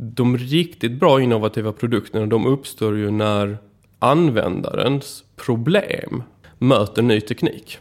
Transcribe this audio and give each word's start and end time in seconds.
de 0.00 0.38
riktigt 0.38 0.92
bra 0.92 1.20
innovativa 1.20 1.72
produkterna 1.72 2.26
de 2.26 2.46
uppstår 2.46 2.96
ju 2.96 3.10
när 3.10 3.58
användarens 3.98 5.24
problem 5.36 6.22
möter 6.58 7.02
ny 7.02 7.20
teknik. 7.20 7.78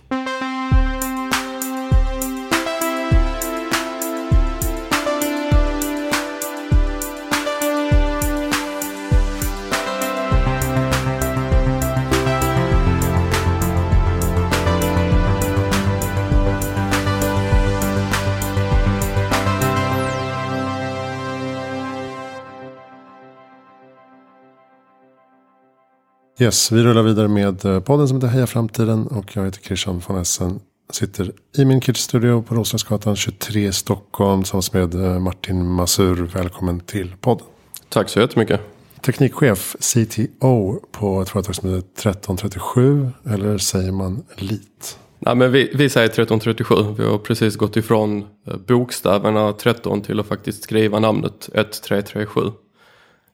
Yes, 26.41 26.71
vi 26.71 26.83
rullar 26.83 27.03
vidare 27.03 27.27
med 27.27 27.65
eh, 27.65 27.79
podden 27.79 28.07
som 28.07 28.17
heter 28.17 28.27
Heja 28.27 28.47
Framtiden 28.47 29.07
och 29.07 29.35
jag 29.35 29.45
heter 29.45 29.61
Christian 29.61 30.01
von 30.07 30.21
Essen. 30.21 30.59
Sitter 30.91 31.31
i 31.57 31.65
min 31.65 31.81
Kids-studio 31.81 32.41
på 32.41 32.55
Roslagsgatan 32.55 33.15
23 33.15 33.67
i 33.67 33.71
Stockholm 33.71 34.43
tillsammans 34.43 34.73
med 34.73 34.95
eh, 34.95 35.19
Martin 35.19 35.65
Masur. 35.65 36.29
Välkommen 36.33 36.79
till 36.79 37.15
podden. 37.21 37.45
Tack 37.89 38.09
så 38.09 38.19
jättemycket. 38.19 38.61
Teknikchef, 39.01 39.75
CTO 39.79 40.79
på 40.91 41.21
ett 41.21 41.29
företag 41.29 41.55
som 41.55 41.69
heter 41.69 42.09
1337 42.09 43.09
eller 43.25 43.57
säger 43.57 43.91
man 43.91 44.23
LIT? 44.35 44.99
Nej, 45.19 45.35
men 45.35 45.51
vi, 45.51 45.71
vi 45.73 45.89
säger 45.89 46.07
1337. 46.07 46.75
Vi 46.97 47.05
har 47.05 47.17
precis 47.17 47.55
gått 47.55 47.77
ifrån 47.77 48.25
eh, 48.47 48.57
bokstäverna 48.67 49.53
13 49.53 50.01
till 50.01 50.19
att 50.19 50.27
faktiskt 50.27 50.63
skriva 50.63 50.99
namnet 50.99 51.49
1337. 51.53 52.41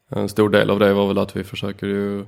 En 0.09 0.29
stor 0.29 0.49
del 0.49 0.69
av 0.69 0.79
det 0.79 0.93
var 0.93 1.07
väl 1.07 1.17
att 1.17 1.35
vi 1.35 1.43
försöker 1.43 1.87
ju 1.87 2.25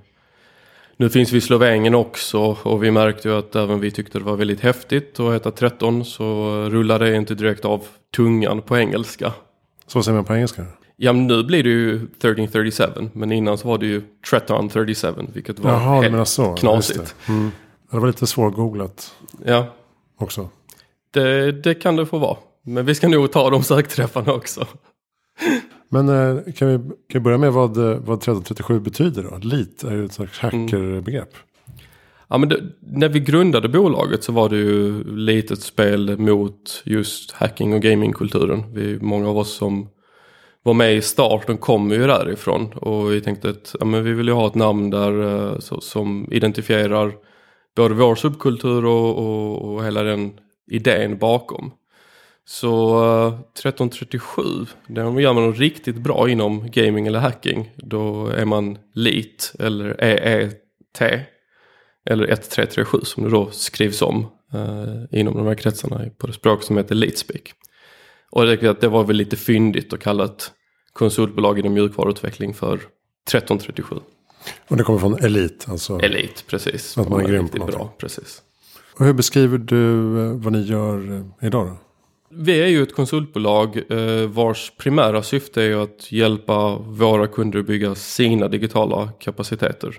nu 0.97 1.09
finns 1.09 1.31
vi 1.31 1.37
i 1.37 1.41
Slovenien 1.41 1.95
också 1.95 2.57
och 2.63 2.83
vi 2.83 2.91
märkte 2.91 3.29
ju 3.29 3.35
att 3.37 3.55
även 3.55 3.79
vi 3.79 3.91
tyckte 3.91 4.19
det 4.19 4.25
var 4.25 4.35
väldigt 4.35 4.59
häftigt 4.59 5.19
att 5.19 5.33
heta 5.33 5.51
13 5.51 6.05
så 6.05 6.23
rullade 6.69 7.09
det 7.09 7.15
inte 7.15 7.35
direkt 7.35 7.65
av 7.65 7.83
tungan 8.15 8.61
på 8.61 8.77
engelska. 8.77 9.33
Så 9.87 10.03
säger 10.03 10.15
man 10.15 10.25
på 10.25 10.35
engelska? 10.35 10.65
Ja 10.95 11.13
men 11.13 11.27
nu 11.27 11.43
blir 11.43 11.63
det 11.63 11.69
ju 11.69 11.95
1337 11.95 13.09
men 13.13 13.31
innan 13.31 13.57
så 13.57 13.67
var 13.67 13.77
det 13.77 13.85
ju 13.85 13.97
1337 13.97 15.13
vilket 15.33 15.59
var 15.59 15.71
Jaha, 15.71 16.01
helt 16.01 16.27
så. 16.27 16.55
knasigt. 16.55 17.15
Det. 17.25 17.33
Mm. 17.33 17.51
det 17.91 17.97
var 17.97 18.07
lite 18.07 18.27
svårgooglat. 18.27 19.15
Ja. 19.45 19.65
Också. 20.19 20.49
Det, 21.11 21.51
det 21.51 21.73
kan 21.73 21.95
det 21.95 22.05
få 22.05 22.17
vara. 22.17 22.37
Men 22.61 22.85
vi 22.85 22.95
ska 22.95 23.07
nog 23.07 23.31
ta 23.31 23.49
de 23.49 23.63
sökträffarna 23.63 24.33
också. 24.33 24.67
Men 25.89 26.09
eh, 26.09 26.53
kan, 26.53 26.67
vi, 26.67 26.77
kan 26.77 26.93
vi 27.13 27.19
börja 27.19 27.37
med 27.37 27.53
vad, 27.53 27.77
eh, 27.77 27.83
vad 27.83 28.17
1337 28.17 28.79
betyder 28.79 29.23
då? 29.23 29.37
LIT 29.41 29.83
är 29.83 29.95
ju 29.95 30.05
ett 30.05 30.13
slags 30.13 30.39
hackerbegrepp. 30.39 31.33
Mm. 31.33 31.47
Ja, 32.29 32.37
men 32.37 32.49
det, 32.49 32.63
när 32.79 33.09
vi 33.09 33.19
grundade 33.19 33.69
bolaget 33.69 34.23
så 34.23 34.31
var 34.31 34.49
det 34.49 34.57
ju 34.57 35.03
lite 35.03 35.53
ett 35.53 35.61
spel 35.61 36.17
mot 36.17 36.81
just 36.85 37.31
hacking 37.31 37.73
och 37.73 37.81
gamingkulturen. 37.81 38.73
Vi, 38.73 38.99
många 39.01 39.29
av 39.29 39.37
oss 39.37 39.53
som 39.55 39.89
var 40.63 40.73
med 40.73 40.95
i 40.95 41.01
starten 41.01 41.57
kommer 41.57 41.95
ju 41.95 42.07
därifrån. 42.07 42.73
Och 42.73 43.11
vi 43.11 43.21
tänkte 43.21 43.49
att 43.49 43.75
ja, 43.79 43.85
men 43.85 44.03
vi 44.03 44.13
vill 44.13 44.27
ju 44.27 44.33
ha 44.33 44.47
ett 44.47 44.55
namn 44.55 44.89
där 44.89 45.23
eh, 45.23 45.59
så, 45.59 45.81
som 45.81 46.27
identifierar 46.31 47.13
både 47.75 47.93
vår 47.93 48.15
subkultur 48.15 48.85
och, 48.85 49.17
och, 49.17 49.73
och 49.73 49.85
hela 49.85 50.03
den 50.03 50.31
idén 50.71 51.17
bakom. 51.17 51.71
Så 52.49 53.03
uh, 53.27 53.33
1337, 53.33 54.41
där 54.87 55.19
gör 55.19 55.33
man 55.33 55.47
något 55.47 55.57
riktigt 55.57 55.95
bra 55.95 56.29
inom 56.29 56.71
gaming 56.71 57.07
eller 57.07 57.19
hacking. 57.19 57.71
Då 57.75 58.27
är 58.27 58.45
man 58.45 58.77
LEET 58.93 59.53
eller 59.59 60.03
EET 60.03 61.01
eller 62.05 62.23
1337 62.23 62.99
som 63.03 63.23
det 63.23 63.29
då 63.29 63.49
skrivs 63.51 64.01
om 64.01 64.27
uh, 64.55 65.19
inom 65.19 65.37
de 65.37 65.47
här 65.47 65.55
kretsarna 65.55 66.01
på 66.17 66.27
det 66.27 66.33
språk 66.33 66.63
som 66.63 66.77
heter 66.77 66.95
LeetSpeak. 66.95 67.53
Och 68.29 68.45
det, 68.45 68.81
det 68.81 68.87
var 68.87 69.03
väl 69.03 69.15
lite 69.15 69.35
fyndigt 69.35 69.93
att 69.93 69.99
kalla 69.99 70.25
ett 70.25 70.51
konsultbolag 70.93 71.59
inom 71.59 71.73
mjukvaruutveckling 71.73 72.53
för 72.53 72.75
1337. 72.75 73.95
Och 74.67 74.77
det 74.77 74.83
kommer 74.83 74.99
från 74.99 75.19
Elite? 75.23 75.71
Alltså 75.71 75.99
Elite, 75.99 76.43
precis. 76.47 76.97
Att 76.97 77.09
man 77.09 77.21
är 77.21 77.27
grym 77.27 77.47
på 77.47 77.57
något. 77.57 77.71
bra, 77.71 77.95
precis. 77.97 78.41
Och 78.93 79.05
hur 79.05 79.13
beskriver 79.13 79.57
du 79.57 80.19
eh, 80.25 80.31
vad 80.31 80.53
ni 80.53 80.61
gör 80.61 81.25
idag 81.41 81.67
då? 81.67 81.77
Vi 82.39 82.61
är 82.61 82.67
ju 82.67 82.83
ett 82.83 82.95
konsultbolag 82.95 83.81
eh, 83.89 84.27
vars 84.27 84.71
primära 84.77 85.23
syfte 85.23 85.63
är 85.63 85.75
att 85.75 86.11
hjälpa 86.11 86.77
våra 86.77 87.27
kunder 87.27 87.59
att 87.59 87.65
bygga 87.65 87.95
sina 87.95 88.47
digitala 88.47 89.09
kapaciteter. 89.19 89.95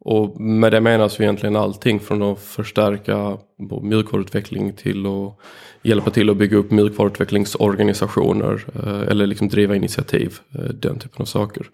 Och 0.00 0.40
med 0.40 0.72
det 0.72 0.80
menas 0.80 1.20
ju 1.20 1.24
egentligen 1.24 1.56
allting 1.56 2.00
från 2.00 2.22
att 2.22 2.40
förstärka 2.40 3.38
mjukvaruutveckling 3.82 4.72
till 4.72 5.06
att 5.06 5.38
hjälpa 5.82 6.10
till 6.10 6.30
att 6.30 6.36
bygga 6.36 6.56
upp 6.56 6.70
mjukvaruutvecklingsorganisationer 6.70 8.64
eh, 8.74 9.00
eller 9.10 9.26
liksom 9.26 9.48
driva 9.48 9.76
initiativ, 9.76 10.38
eh, 10.54 10.64
den 10.64 10.98
typen 10.98 11.22
av 11.22 11.24
saker. 11.24 11.66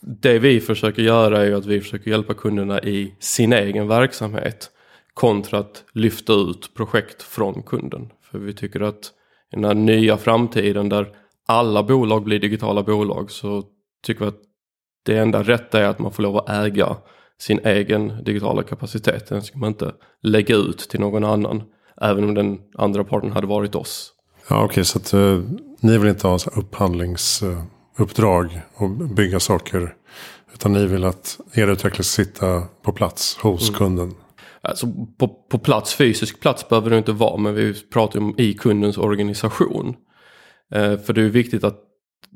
Det 0.00 0.38
vi 0.38 0.60
försöker 0.60 1.02
göra 1.02 1.46
är 1.46 1.52
att 1.52 1.66
vi 1.66 1.80
försöker 1.80 2.10
hjälpa 2.10 2.34
kunderna 2.34 2.82
i 2.82 3.14
sin 3.18 3.52
egen 3.52 3.88
verksamhet 3.88 4.70
kontra 5.14 5.58
att 5.58 5.84
lyfta 5.92 6.32
ut 6.32 6.74
projekt 6.74 7.22
från 7.22 7.62
kunden. 7.62 8.10
För 8.34 8.38
vi 8.38 8.54
tycker 8.54 8.80
att 8.80 9.04
i 9.52 9.56
den 9.56 9.64
här 9.64 9.74
nya 9.74 10.16
framtiden 10.16 10.88
där 10.88 11.08
alla 11.46 11.82
bolag 11.82 12.24
blir 12.24 12.38
digitala 12.38 12.82
bolag 12.82 13.30
så 13.30 13.62
tycker 14.06 14.20
vi 14.20 14.28
att 14.28 14.40
det 15.04 15.18
enda 15.18 15.42
rätta 15.42 15.80
är 15.80 15.88
att 15.88 15.98
man 15.98 16.12
får 16.12 16.22
lov 16.22 16.36
att 16.36 16.50
äga 16.50 16.96
sin 17.38 17.60
egen 17.64 18.24
digitala 18.24 18.62
kapacitet. 18.62 19.28
Den 19.28 19.42
ska 19.42 19.58
man 19.58 19.68
inte 19.68 19.92
lägga 20.22 20.56
ut 20.56 20.78
till 20.78 21.00
någon 21.00 21.24
annan. 21.24 21.62
Även 22.00 22.24
om 22.24 22.34
den 22.34 22.58
andra 22.78 23.04
parten 23.04 23.32
hade 23.32 23.46
varit 23.46 23.74
oss. 23.74 24.12
Ja, 24.48 24.56
Okej, 24.56 24.64
okay, 24.64 24.84
så 24.84 24.98
att 24.98 25.14
uh, 25.14 25.42
ni 25.80 25.98
vill 25.98 26.08
inte 26.08 26.26
ha 26.26 26.38
upphandlingsuppdrag 26.56 28.44
uh, 28.44 28.60
och 28.82 28.90
bygga 28.90 29.40
saker. 29.40 29.94
Utan 30.54 30.72
ni 30.72 30.86
vill 30.86 31.04
att 31.04 31.40
er 31.52 31.66
utvecklare 31.68 32.04
ska 32.04 32.22
sitta 32.22 32.62
på 32.82 32.92
plats 32.92 33.36
hos 33.36 33.68
mm. 33.68 33.78
kunden. 33.78 34.14
Alltså 34.64 34.86
på, 35.18 35.28
på 35.28 35.58
plats, 35.58 35.94
fysisk 35.94 36.40
plats 36.40 36.68
behöver 36.68 36.90
det 36.90 36.98
inte 36.98 37.12
vara 37.12 37.36
men 37.36 37.54
vi 37.54 37.74
pratar 37.74 38.20
om 38.20 38.34
i 38.38 38.54
kundens 38.54 38.98
organisation. 38.98 39.96
Eh, 40.74 40.98
för 40.98 41.12
det 41.12 41.22
är 41.22 41.28
viktigt 41.28 41.64
att 41.64 41.80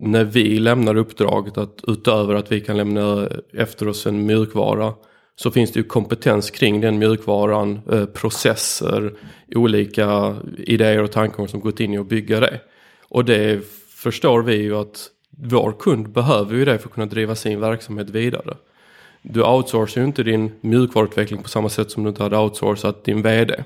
när 0.01 0.25
vi 0.25 0.59
lämnar 0.59 0.97
uppdraget 0.97 1.59
att 1.59 1.81
utöver 1.87 2.35
att 2.35 2.53
vi 2.53 2.61
kan 2.61 2.77
lämna 2.77 3.29
efter 3.53 3.89
oss 3.89 4.07
en 4.07 4.27
mjukvara 4.27 4.95
så 5.37 5.51
finns 5.51 5.73
det 5.73 5.81
ju 5.81 5.85
kompetens 5.85 6.51
kring 6.51 6.81
den 6.81 6.99
mjukvaran, 6.99 7.81
eh, 7.93 8.05
processer, 8.05 9.15
olika 9.55 10.37
idéer 10.59 11.03
och 11.03 11.13
tankar 11.13 11.47
som 11.47 11.61
gått 11.61 11.81
in 11.81 11.95
i 11.95 11.99
att 11.99 12.09
bygga 12.09 12.41
det. 12.41 12.61
Och 13.09 13.25
det 13.25 13.65
förstår 13.89 14.43
vi 14.43 14.57
ju 14.57 14.77
att 14.77 15.11
vår 15.31 15.73
kund 15.79 16.13
behöver 16.13 16.55
ju 16.55 16.65
det 16.65 16.79
för 16.79 16.89
att 16.89 16.95
kunna 16.95 17.07
driva 17.07 17.35
sin 17.35 17.61
verksamhet 17.61 18.11
vidare. 18.11 18.57
Du 19.29 19.43
outsourcar 19.43 20.01
ju 20.01 20.07
inte 20.07 20.23
din 20.23 20.53
mjukvaruutveckling 20.61 21.43
på 21.43 21.49
samma 21.49 21.69
sätt 21.69 21.91
som 21.91 22.03
du 22.03 22.09
inte 22.09 22.23
hade 22.23 22.39
outsourcat 22.39 23.05
din 23.05 23.23
vd. 23.23 23.65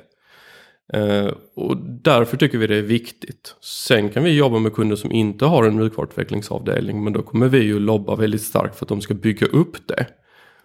Uh, 0.96 1.02
eh, 1.02 1.32
och 1.54 1.76
därför 1.76 2.36
tycker 2.36 2.58
vi 2.58 2.66
det 2.66 2.76
är 2.76 2.82
viktigt. 2.82 3.54
Sen 3.60 4.10
kan 4.10 4.24
vi 4.24 4.36
jobba 4.36 4.58
med 4.58 4.74
kunder 4.74 4.96
som 4.96 5.12
inte 5.12 5.44
har 5.44 5.64
en 5.64 5.76
mjukvaruutvecklingsavdelning 5.76 7.04
men 7.04 7.12
då 7.12 7.22
kommer 7.22 7.48
vi 7.48 7.58
ju 7.58 7.78
lobba 7.78 8.16
väldigt 8.16 8.42
starkt 8.42 8.76
för 8.76 8.84
att 8.84 8.88
de 8.88 9.00
ska 9.00 9.14
bygga 9.14 9.46
upp 9.46 9.88
det. 9.88 10.06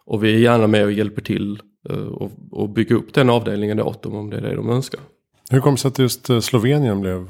Och 0.05 0.23
vi 0.23 0.35
är 0.35 0.39
gärna 0.39 0.67
med 0.67 0.85
och 0.85 0.91
hjälper 0.91 1.21
till 1.21 1.61
uh, 1.91 2.07
och, 2.07 2.31
och 2.51 2.69
bygga 2.69 2.95
upp 2.95 3.13
den 3.13 3.29
avdelningen 3.29 3.81
åt 3.81 4.03
dem 4.03 4.15
om 4.15 4.29
det 4.29 4.37
är 4.37 4.41
det 4.41 4.55
de 4.55 4.69
önskar. 4.69 5.01
Hur 5.49 5.61
kom 5.61 5.73
det 5.73 5.79
sig 5.79 5.89
att 5.89 5.99
just 5.99 6.29
eh, 6.29 6.39
Slovenien 6.39 7.01
blev 7.01 7.29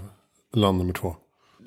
land 0.54 0.78
nummer 0.78 0.94
två? 0.94 1.16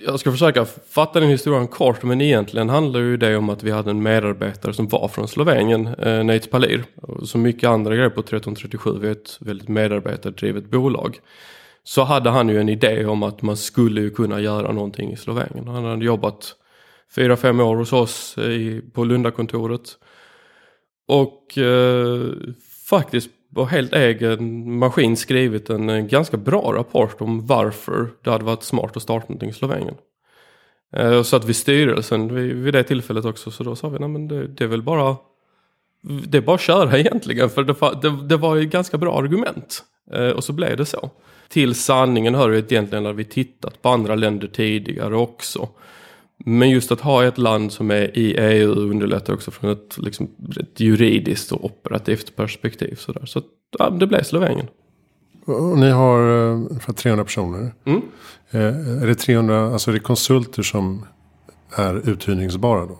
Jag 0.06 0.20
ska 0.20 0.30
försöka 0.30 0.64
fatta 0.64 1.20
den 1.20 1.28
historien 1.28 1.68
kort 1.68 2.02
men 2.02 2.20
egentligen 2.20 2.68
handlar 2.68 3.00
ju 3.00 3.16
det 3.16 3.36
om 3.36 3.48
att 3.48 3.62
vi 3.62 3.70
hade 3.70 3.90
en 3.90 4.02
medarbetare 4.02 4.74
som 4.74 4.88
var 4.88 5.08
från 5.08 5.28
Slovenien, 5.28 5.86
eh, 5.86 6.24
Nate 6.24 6.48
Palir. 6.48 6.84
Som 7.24 7.42
mycket 7.42 7.68
andra 7.68 7.94
grejer 7.94 8.10
på 8.10 8.20
1337, 8.20 8.98
vi 9.00 9.08
är 9.08 9.12
ett 9.12 9.36
väldigt 9.40 9.68
medarbetardrivet 9.68 10.70
bolag. 10.70 11.18
Så 11.84 12.02
hade 12.02 12.30
han 12.30 12.48
ju 12.48 12.60
en 12.60 12.68
idé 12.68 13.06
om 13.06 13.22
att 13.22 13.42
man 13.42 13.56
skulle 13.56 14.00
ju 14.00 14.10
kunna 14.10 14.40
göra 14.40 14.72
någonting 14.72 15.12
i 15.12 15.16
Slovenien. 15.16 15.68
Han 15.68 15.84
hade 15.84 16.04
jobbat 16.04 16.54
fyra, 17.14 17.36
fem 17.36 17.60
år 17.60 17.76
hos 17.76 17.92
oss 17.92 18.38
eh, 18.38 18.44
i, 18.44 18.82
på 18.92 19.04
Lundakontoret. 19.04 19.98
Och 21.08 21.58
eh, 21.58 22.20
faktiskt 22.88 23.30
på 23.54 23.64
helt 23.64 23.92
egen 23.92 24.78
maskin 24.78 25.16
skrivit 25.16 25.70
en 25.70 25.90
eh, 25.90 26.04
ganska 26.04 26.36
bra 26.36 26.72
rapport 26.76 27.20
om 27.20 27.46
varför 27.46 28.10
det 28.24 28.30
hade 28.30 28.44
varit 28.44 28.62
smart 28.62 28.96
att 28.96 29.02
starta 29.02 29.26
någonting 29.28 29.50
i 29.50 29.52
Slovenien. 29.52 29.94
Eh, 30.96 31.10
så 31.10 31.18
och 31.18 31.26
satt 31.26 31.44
vid 31.44 31.56
styrelsen 31.56 32.34
vid, 32.34 32.74
det 32.74 32.82
tillfället 32.82 33.24
också 33.24 33.50
så 33.50 33.64
då 33.64 33.76
sa 33.76 33.88
vi 33.88 33.98
nej 33.98 34.08
men 34.08 34.28
det, 34.28 34.46
det 34.46 34.64
är 34.64 34.68
väl 34.68 34.82
bara 34.82 35.16
det 36.02 36.38
är 36.38 36.42
bara 36.42 36.54
att 36.54 36.60
köra 36.60 36.98
egentligen 36.98 37.50
för 37.50 37.62
det, 37.62 37.74
det, 38.02 38.26
det 38.28 38.36
var 38.36 38.56
ju 38.56 38.66
ganska 38.66 38.98
bra 38.98 39.18
argument. 39.18 39.84
Eh, 40.12 40.28
och 40.28 40.44
så 40.44 40.52
blev 40.52 40.76
det 40.76 40.86
så. 40.86 41.10
Till 41.48 41.74
sanningen 41.74 42.34
hör 42.34 42.50
ju 42.50 42.58
egentligen 42.58 43.06
att 43.06 43.16
vi 43.16 43.24
tittat 43.24 43.82
på 43.82 43.88
andra 43.88 44.14
länder 44.14 44.48
tidigare 44.48 45.16
också. 45.16 45.68
Men 46.44 46.70
just 46.70 46.92
att 46.92 47.00
ha 47.00 47.24
ett 47.24 47.38
land 47.38 47.72
som 47.72 47.90
är 47.90 48.18
i 48.18 48.34
EU 48.38 48.70
underlättar 48.70 49.32
också 49.32 49.50
från 49.50 49.70
ett, 49.70 49.98
liksom, 49.98 50.30
ett 50.60 50.80
juridiskt 50.80 51.52
och 51.52 51.64
operativt 51.64 52.36
perspektiv. 52.36 52.94
Så, 52.94 53.12
där. 53.12 53.26
så 53.26 53.42
ja, 53.78 53.90
det 53.90 54.06
blev 54.06 54.22
Slovenien. 54.22 54.66
Och 55.44 55.78
ni 55.78 55.90
har 55.90 56.20
ungefär 56.20 56.92
300 56.92 57.24
personer. 57.24 57.74
Mm. 57.84 58.02
Är 58.50 59.06
det 59.06 59.14
300, 59.14 59.72
alltså 59.72 59.90
är 59.90 59.94
det 59.94 60.00
konsulter 60.00 60.62
som 60.62 61.04
är 61.76 62.08
uthyrningsbara 62.08 62.86
då? 62.86 62.98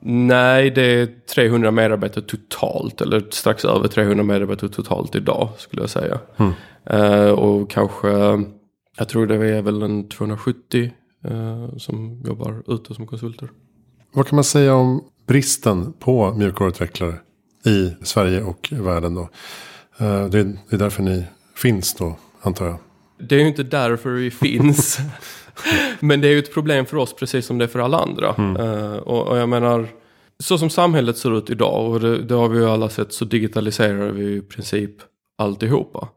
Nej, 0.00 0.70
det 0.70 0.82
är 0.82 1.08
300 1.34 1.70
medarbetare 1.70 2.24
totalt. 2.24 3.00
Eller 3.00 3.24
strax 3.30 3.64
över 3.64 3.88
300 3.88 4.24
medarbetare 4.24 4.70
totalt 4.70 5.14
idag 5.14 5.48
skulle 5.58 5.82
jag 5.82 5.90
säga. 5.90 6.18
Mm. 6.36 6.52
Uh, 6.92 7.30
och 7.30 7.70
kanske, 7.70 8.08
jag 8.98 9.08
tror 9.08 9.26
det 9.26 9.34
är 9.34 9.62
väl 9.62 9.82
en 9.82 10.08
270 10.08 10.82
uh, 10.82 10.90
som 11.78 12.22
jobbar 12.24 12.62
ute 12.66 12.94
som 12.94 13.06
konsulter. 13.06 13.50
Vad 14.12 14.26
kan 14.26 14.36
man 14.36 14.44
säga 14.44 14.74
om 14.74 15.04
bristen 15.26 15.92
på 15.92 16.34
mjukvaruutvecklare 16.34 17.14
i 17.66 18.04
Sverige 18.04 18.42
och 18.42 18.68
världen 18.72 19.14
då? 19.14 19.28
Det, 19.98 20.04
är, 20.04 20.28
det 20.28 20.76
är 20.76 20.78
därför 20.78 21.02
ni 21.02 21.24
finns 21.56 21.94
då, 21.94 22.16
antar 22.42 22.66
jag. 22.66 22.78
Det 23.18 23.34
är 23.34 23.40
ju 23.40 23.46
inte 23.46 23.62
därför 23.62 24.10
vi 24.10 24.30
finns. 24.30 24.98
Men 26.00 26.20
det 26.20 26.28
är 26.28 26.32
ju 26.32 26.38
ett 26.38 26.54
problem 26.54 26.86
för 26.86 26.96
oss 26.96 27.14
precis 27.14 27.46
som 27.46 27.58
det 27.58 27.64
är 27.64 27.68
för 27.68 27.78
alla 27.78 27.98
andra. 27.98 28.34
Mm. 28.38 28.56
Uh, 28.56 28.96
och, 28.96 29.28
och, 29.28 29.36
jag 29.36 29.48
menar, 29.48 29.88
så 30.38 30.58
som 30.58 30.70
samhället 30.70 31.18
ser 31.18 31.38
ut 31.38 31.50
idag, 31.50 31.90
och 31.90 32.00
det, 32.00 32.22
det 32.22 32.34
har 32.34 32.48
vi 32.48 32.58
ju 32.58 32.68
alla 32.68 32.88
sett, 32.88 33.12
så 33.12 33.24
digitaliserar 33.24 34.10
vi 34.10 34.36
i 34.36 34.42
princip 34.42 34.92
alltihopa. 35.38 36.08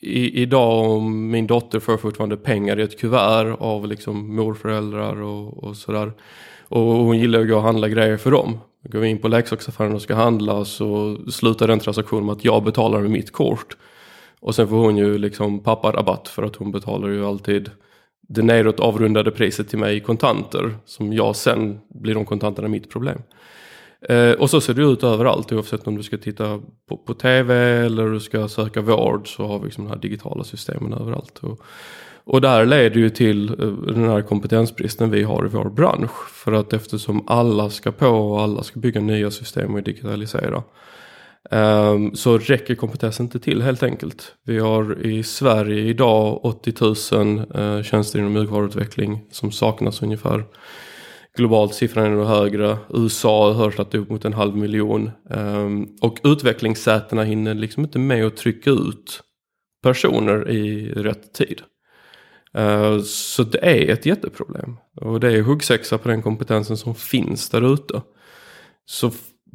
I, 0.00 0.42
idag 0.42 0.90
om 0.90 1.30
min 1.30 1.46
dotter 1.46 1.80
får 1.80 1.96
fortfarande 1.96 2.36
pengar 2.36 2.78
i 2.78 2.82
ett 2.82 3.00
kuvert 3.00 3.56
av 3.58 3.86
liksom 3.86 4.36
morföräldrar 4.36 5.22
och, 5.22 5.64
och 5.64 5.76
sådär. 5.76 6.12
Och 6.68 6.80
hon 6.80 7.18
gillar 7.18 7.40
att 7.40 7.48
gå 7.48 7.56
och 7.56 7.62
handla 7.62 7.88
grejer 7.88 8.16
för 8.16 8.30
dem. 8.30 8.58
Går 8.82 8.98
vi 8.98 9.08
in 9.08 9.18
på 9.18 9.28
leksaksaffären 9.28 9.94
och 9.94 10.02
ska 10.02 10.14
handla 10.14 10.64
så 10.64 11.16
slutar 11.30 11.68
den 11.68 11.80
transaktionen 11.80 12.26
med 12.26 12.32
att 12.32 12.44
jag 12.44 12.64
betalar 12.64 13.00
med 13.00 13.10
mitt 13.10 13.32
kort. 13.32 13.76
Och 14.40 14.54
sen 14.54 14.68
får 14.68 14.76
hon 14.76 14.96
ju 14.96 15.18
liksom 15.18 15.60
papparabatt 15.60 16.28
för 16.28 16.42
att 16.42 16.56
hon 16.56 16.72
betalar 16.72 17.08
ju 17.08 17.26
alltid 17.26 17.70
det 18.28 18.42
neråt 18.42 18.80
avrundade 18.80 19.30
priset 19.30 19.68
till 19.68 19.78
mig 19.78 19.96
i 19.96 20.00
kontanter. 20.00 20.76
Som 20.84 21.12
jag 21.12 21.36
sen 21.36 21.80
blir 21.88 22.14
de 22.14 22.24
kontanterna 22.24 22.68
mitt 22.68 22.90
problem. 22.90 23.22
Eh, 24.02 24.32
och 24.32 24.50
så 24.50 24.60
ser 24.60 24.74
det 24.74 24.82
ut 24.82 25.04
överallt 25.04 25.52
oavsett 25.52 25.86
om 25.86 25.96
du 25.96 26.02
ska 26.02 26.16
titta 26.16 26.60
på, 26.88 26.96
på 26.96 27.14
tv 27.14 27.54
eller 27.86 28.10
du 28.10 28.20
ska 28.20 28.48
söka 28.48 28.80
vård 28.80 29.36
så 29.36 29.46
har 29.46 29.58
vi 29.58 29.64
liksom 29.64 29.84
de 29.84 29.90
här 29.90 29.98
digitala 29.98 30.44
systemen 30.44 30.92
överallt. 30.92 31.38
Och, 31.38 31.60
och 32.24 32.40
det 32.40 32.48
här 32.48 32.66
leder 32.66 33.00
ju 33.00 33.10
till 33.10 33.48
eh, 33.48 33.66
den 33.94 34.08
här 34.08 34.22
kompetensbristen 34.22 35.10
vi 35.10 35.22
har 35.22 35.46
i 35.46 35.48
vår 35.48 35.70
bransch. 35.70 36.28
För 36.30 36.52
att 36.52 36.72
eftersom 36.72 37.24
alla 37.28 37.70
ska 37.70 37.92
på 37.92 38.06
och 38.06 38.40
alla 38.40 38.62
ska 38.62 38.80
bygga 38.80 39.00
nya 39.00 39.30
system 39.30 39.74
och 39.74 39.82
digitalisera. 39.82 40.62
Um, 41.50 42.14
så 42.14 42.38
räcker 42.38 42.74
kompetensen 42.74 43.26
inte 43.26 43.38
till 43.38 43.62
helt 43.62 43.82
enkelt. 43.82 44.34
Vi 44.44 44.58
har 44.58 45.06
i 45.06 45.22
Sverige 45.22 45.80
idag 45.80 46.44
80 46.44 47.14
000 47.14 47.56
uh, 47.56 47.82
tjänster 47.82 48.18
inom 48.18 48.32
mjukvaruutveckling 48.32 49.20
som 49.30 49.52
saknas 49.52 50.02
ungefär. 50.02 50.44
Globalt 51.38 51.74
siffran 51.74 52.04
är 52.04 52.10
nog 52.10 52.26
högre. 52.26 52.78
USA 52.88 53.46
har 53.46 53.54
hört 53.54 53.78
att 53.78 53.90
det 53.90 53.98
är 53.98 54.00
upp 54.00 54.10
mot 54.10 54.24
en 54.24 54.32
halv 54.32 54.56
miljon. 54.56 55.10
Um, 55.30 55.96
och 56.00 56.18
utvecklingssätena 56.24 57.22
hinner 57.22 57.54
liksom 57.54 57.84
inte 57.84 57.98
med 57.98 58.26
att 58.26 58.36
trycka 58.36 58.70
ut 58.70 59.20
personer 59.82 60.50
i 60.50 60.92
rätt 60.92 61.34
tid. 61.34 61.62
Uh, 62.58 63.00
så 63.00 63.42
det 63.42 63.58
är 63.58 63.92
ett 63.92 64.06
jätteproblem. 64.06 64.76
Och 65.00 65.20
det 65.20 65.32
är 65.32 65.42
huggsexa 65.42 65.98
på 65.98 66.08
den 66.08 66.22
kompetensen 66.22 66.76
som 66.76 66.94
finns 66.94 67.48
där 67.48 67.74
ute. 67.74 68.02
Så 68.86 69.10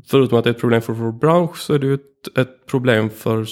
förutom 0.07 0.37
att 0.37 0.43
det 0.43 0.49
är 0.49 0.53
ett 0.53 0.61
problem 0.61 0.81
för 0.81 0.93
vår 0.93 1.11
bransch 1.11 1.57
så 1.57 1.73
är 1.73 1.79
det 1.79 1.87
ju 1.87 1.93
ett, 1.93 2.37
ett 2.37 2.65
problem 2.65 3.09
för 3.09 3.45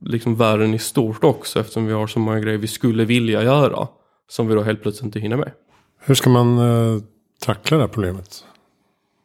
liksom 0.00 0.36
världen 0.36 0.74
i 0.74 0.78
stort 0.78 1.24
också 1.24 1.60
eftersom 1.60 1.86
vi 1.86 1.92
har 1.92 2.06
så 2.06 2.18
många 2.18 2.40
grejer 2.40 2.58
vi 2.58 2.66
skulle 2.66 3.04
vilja 3.04 3.42
göra 3.42 3.88
som 4.30 4.48
vi 4.48 4.54
då 4.54 4.62
helt 4.62 4.82
plötsligt 4.82 5.04
inte 5.04 5.20
hinner 5.20 5.36
med. 5.36 5.52
Hur 6.00 6.14
ska 6.14 6.30
man 6.30 6.58
eh, 6.58 7.02
tackla 7.40 7.76
det 7.76 7.82
här 7.82 7.88
problemet? 7.88 8.44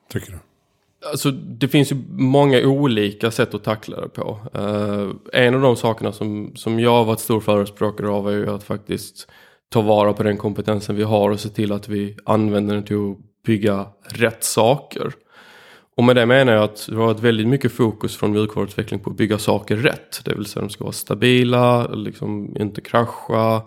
Tycker 0.09 0.31
du? 0.31 0.37
Alltså, 1.09 1.31
det 1.31 1.67
finns 1.67 1.91
ju 1.91 1.95
många 2.11 2.67
olika 2.67 3.31
sätt 3.31 3.53
att 3.53 3.63
tackla 3.63 4.01
det 4.01 4.09
på. 4.09 4.39
Uh, 4.55 5.11
en 5.33 5.55
av 5.55 5.61
de 5.61 5.75
sakerna 5.75 6.11
som, 6.11 6.51
som 6.55 6.79
jag 6.79 6.91
har 6.91 7.05
varit 7.05 7.19
stor 7.19 7.39
förespråkare 7.39 8.09
av 8.09 8.29
är 8.29 8.31
ju 8.31 8.49
att 8.49 8.63
faktiskt 8.63 9.27
ta 9.69 9.81
vara 9.81 10.13
på 10.13 10.23
den 10.23 10.37
kompetensen 10.37 10.95
vi 10.95 11.03
har 11.03 11.29
och 11.29 11.39
se 11.39 11.49
till 11.49 11.71
att 11.71 11.87
vi 11.87 12.17
använder 12.25 12.75
den 12.75 12.83
till 12.83 13.11
att 13.11 13.43
bygga 13.45 13.87
rätt 14.03 14.43
saker. 14.43 15.13
Och 15.95 16.03
med 16.03 16.15
det 16.15 16.25
menar 16.25 16.53
jag 16.53 16.63
att 16.63 16.87
det 16.89 16.95
har 16.95 17.05
varit 17.05 17.19
väldigt 17.19 17.47
mycket 17.47 17.71
fokus 17.71 18.17
från 18.17 18.31
mjukvaruutveckling 18.31 18.99
på 18.99 19.09
att 19.09 19.17
bygga 19.17 19.37
saker 19.37 19.75
rätt. 19.75 20.21
Det 20.25 20.35
vill 20.35 20.45
säga 20.45 20.61
de 20.61 20.69
ska 20.69 20.83
vara 20.83 20.93
stabila, 20.93 21.87
liksom 21.87 22.57
inte 22.59 22.81
krascha, 22.81 23.61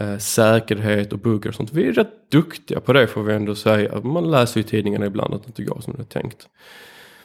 eh, 0.00 0.18
säkerhet 0.18 1.12
och 1.12 1.18
buggar 1.18 1.48
och 1.48 1.54
sånt. 1.54 1.72
Vi 1.72 1.88
är 1.88 1.92
rätt 1.92 2.30
duktiga 2.30 2.80
på 2.80 2.92
det 2.92 3.06
får 3.06 3.22
vi 3.22 3.34
ändå 3.34 3.54
säga. 3.54 4.00
Man 4.00 4.30
läser 4.30 4.60
ju 4.60 4.66
i 4.66 4.68
tidningarna 4.68 5.06
ibland 5.06 5.34
att 5.34 5.42
det 5.42 5.48
inte 5.48 5.62
går 5.62 5.80
som 5.80 5.92
det 5.96 6.02
är 6.02 6.20
tänkt. 6.20 6.48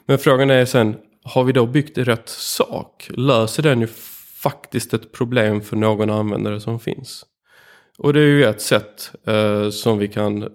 Men 0.06 0.18
frågan 0.18 0.50
är 0.50 0.64
sen, 0.64 0.96
har 1.24 1.44
vi 1.44 1.52
då 1.52 1.66
byggt 1.66 1.98
rätt 1.98 2.28
sak? 2.28 3.08
Löser 3.10 3.62
den 3.62 3.80
ju 3.80 3.86
faktiskt 4.42 4.94
ett 4.94 5.12
problem 5.12 5.60
för 5.60 5.76
någon 5.76 6.10
användare 6.10 6.60
som 6.60 6.80
finns? 6.80 7.24
Och 7.98 8.12
det 8.12 8.20
är 8.20 8.26
ju 8.26 8.44
ett 8.44 8.62
sätt 8.62 9.12
eh, 9.26 9.70
som 9.70 9.98
vi 9.98 10.08
kan 10.08 10.48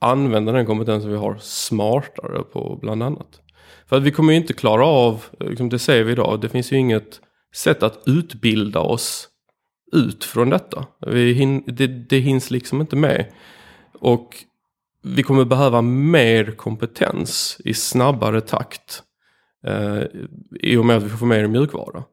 använda 0.00 0.52
den 0.52 0.66
kompetensen 0.66 1.10
vi 1.10 1.16
har 1.16 1.38
smartare 1.40 2.42
på 2.42 2.78
bland 2.82 3.02
annat. 3.02 3.40
För 3.88 3.96
att 3.96 4.02
vi 4.02 4.10
kommer 4.10 4.32
ju 4.32 4.38
inte 4.38 4.52
klara 4.52 4.86
av, 4.86 5.24
liksom 5.40 5.68
det 5.68 5.78
ser 5.78 6.04
vi 6.04 6.12
idag, 6.12 6.40
det 6.40 6.48
finns 6.48 6.72
ju 6.72 6.76
inget 6.76 7.20
sätt 7.54 7.82
att 7.82 8.02
utbilda 8.06 8.80
oss 8.80 9.28
ut 9.92 10.24
från 10.24 10.50
detta. 10.50 10.86
Vi 11.06 11.32
hin, 11.32 11.62
det, 11.66 11.86
det 11.86 12.18
hinns 12.18 12.50
liksom 12.50 12.80
inte 12.80 12.96
med. 12.96 13.32
Och 13.92 14.44
vi 15.02 15.22
kommer 15.22 15.44
behöva 15.44 15.82
mer 15.82 16.50
kompetens 16.50 17.60
i 17.64 17.74
snabbare 17.74 18.40
takt. 18.40 19.02
Eh, 19.66 20.02
I 20.60 20.76
och 20.76 20.86
med 20.86 20.96
att 20.96 21.02
vi 21.02 21.08
får 21.08 21.26
mer 21.26 21.46
mjukvara. 21.46 22.04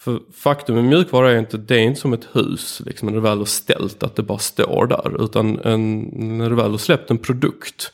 För 0.00 0.20
faktum 0.32 0.74
med 0.74 0.84
mjukvara 0.84 1.32
är 1.32 1.38
inte, 1.38 1.56
det 1.56 1.74
är 1.74 1.80
inte 1.80 2.00
som 2.00 2.12
ett 2.12 2.28
hus 2.32 2.82
liksom, 2.86 3.08
när 3.08 3.14
det 3.14 3.20
väl 3.20 3.40
är 3.40 3.44
ställt 3.44 4.02
att 4.02 4.16
det 4.16 4.22
bara 4.22 4.38
står 4.38 4.86
där. 4.86 5.24
Utan 5.24 5.58
en, 5.58 6.00
när 6.38 6.50
du 6.50 6.56
väl 6.56 6.70
har 6.70 6.78
släppt 6.78 7.10
en 7.10 7.18
produkt, 7.18 7.92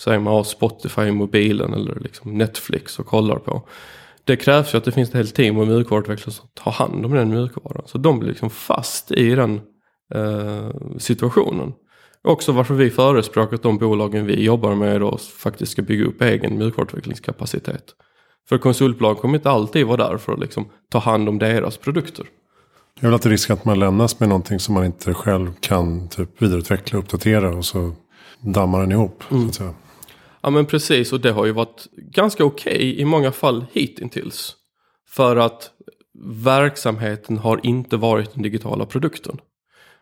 säger 0.00 0.18
man 0.18 0.32
har 0.32 0.44
Spotify 0.44 1.02
i 1.02 1.12
mobilen 1.12 1.74
eller 1.74 2.00
liksom 2.00 2.38
Netflix 2.38 2.98
och 2.98 3.06
kollar 3.06 3.36
på. 3.36 3.68
Det 4.28 4.36
krävs 4.36 4.74
ju 4.74 4.78
att 4.78 4.84
det 4.84 4.92
finns 4.92 5.08
ett 5.08 5.14
helt 5.14 5.34
team 5.34 5.58
av 5.58 5.66
mjukvaruutvecklare 5.66 6.30
som 6.30 6.48
tar 6.54 6.70
hand 6.70 7.04
om 7.04 7.14
den 7.14 7.30
mjukvaran. 7.30 7.82
Så 7.86 7.98
de 7.98 8.18
blir 8.18 8.28
liksom 8.28 8.50
fast 8.50 9.10
i 9.10 9.34
den 9.34 9.60
eh, 10.14 10.70
situationen. 10.98 11.72
Också 12.24 12.52
varför 12.52 12.74
vi 12.74 12.90
förespråkar 12.90 13.54
att 13.54 13.62
de 13.62 13.78
bolagen 13.78 14.26
vi 14.26 14.42
jobbar 14.42 14.74
med 14.74 15.00
då 15.00 15.18
faktiskt 15.18 15.72
ska 15.72 15.82
bygga 15.82 16.04
upp 16.04 16.22
egen 16.22 16.58
mjukvaruutvecklingskapacitet. 16.58 17.84
För 18.48 18.58
konsultbolag 18.58 19.18
kommer 19.18 19.34
inte 19.34 19.50
alltid 19.50 19.86
vara 19.86 20.08
där 20.08 20.16
för 20.16 20.32
att 20.32 20.40
liksom 20.40 20.68
ta 20.90 20.98
hand 20.98 21.28
om 21.28 21.38
deras 21.38 21.76
produkter. 21.76 22.26
Det 22.94 23.00
är 23.00 23.06
väl 23.06 23.14
alltid 23.14 23.32
risk 23.32 23.50
att 23.50 23.64
man 23.64 23.78
lämnas 23.78 24.20
med 24.20 24.28
någonting 24.28 24.60
som 24.60 24.74
man 24.74 24.84
inte 24.84 25.14
själv 25.14 25.52
kan 25.60 26.08
typ 26.08 26.42
vidareutveckla 26.42 26.98
och 26.98 27.04
uppdatera 27.04 27.56
och 27.56 27.64
så 27.64 27.92
dammar 28.40 28.80
den 28.80 28.92
ihop. 28.92 29.24
Mm. 29.30 29.42
Så 29.42 29.48
att 29.48 29.54
säga. 29.54 29.74
Ja 30.42 30.50
men 30.50 30.66
precis 30.66 31.12
och 31.12 31.20
det 31.20 31.32
har 31.32 31.46
ju 31.46 31.52
varit 31.52 31.86
ganska 31.96 32.44
okej 32.44 32.74
okay 32.74 33.00
i 33.00 33.04
många 33.04 33.32
fall 33.32 33.64
hittills. 33.72 34.54
För 35.08 35.36
att 35.36 35.70
verksamheten 36.44 37.38
har 37.38 37.60
inte 37.62 37.96
varit 37.96 38.34
den 38.34 38.42
digitala 38.42 38.86
produkten. 38.86 39.40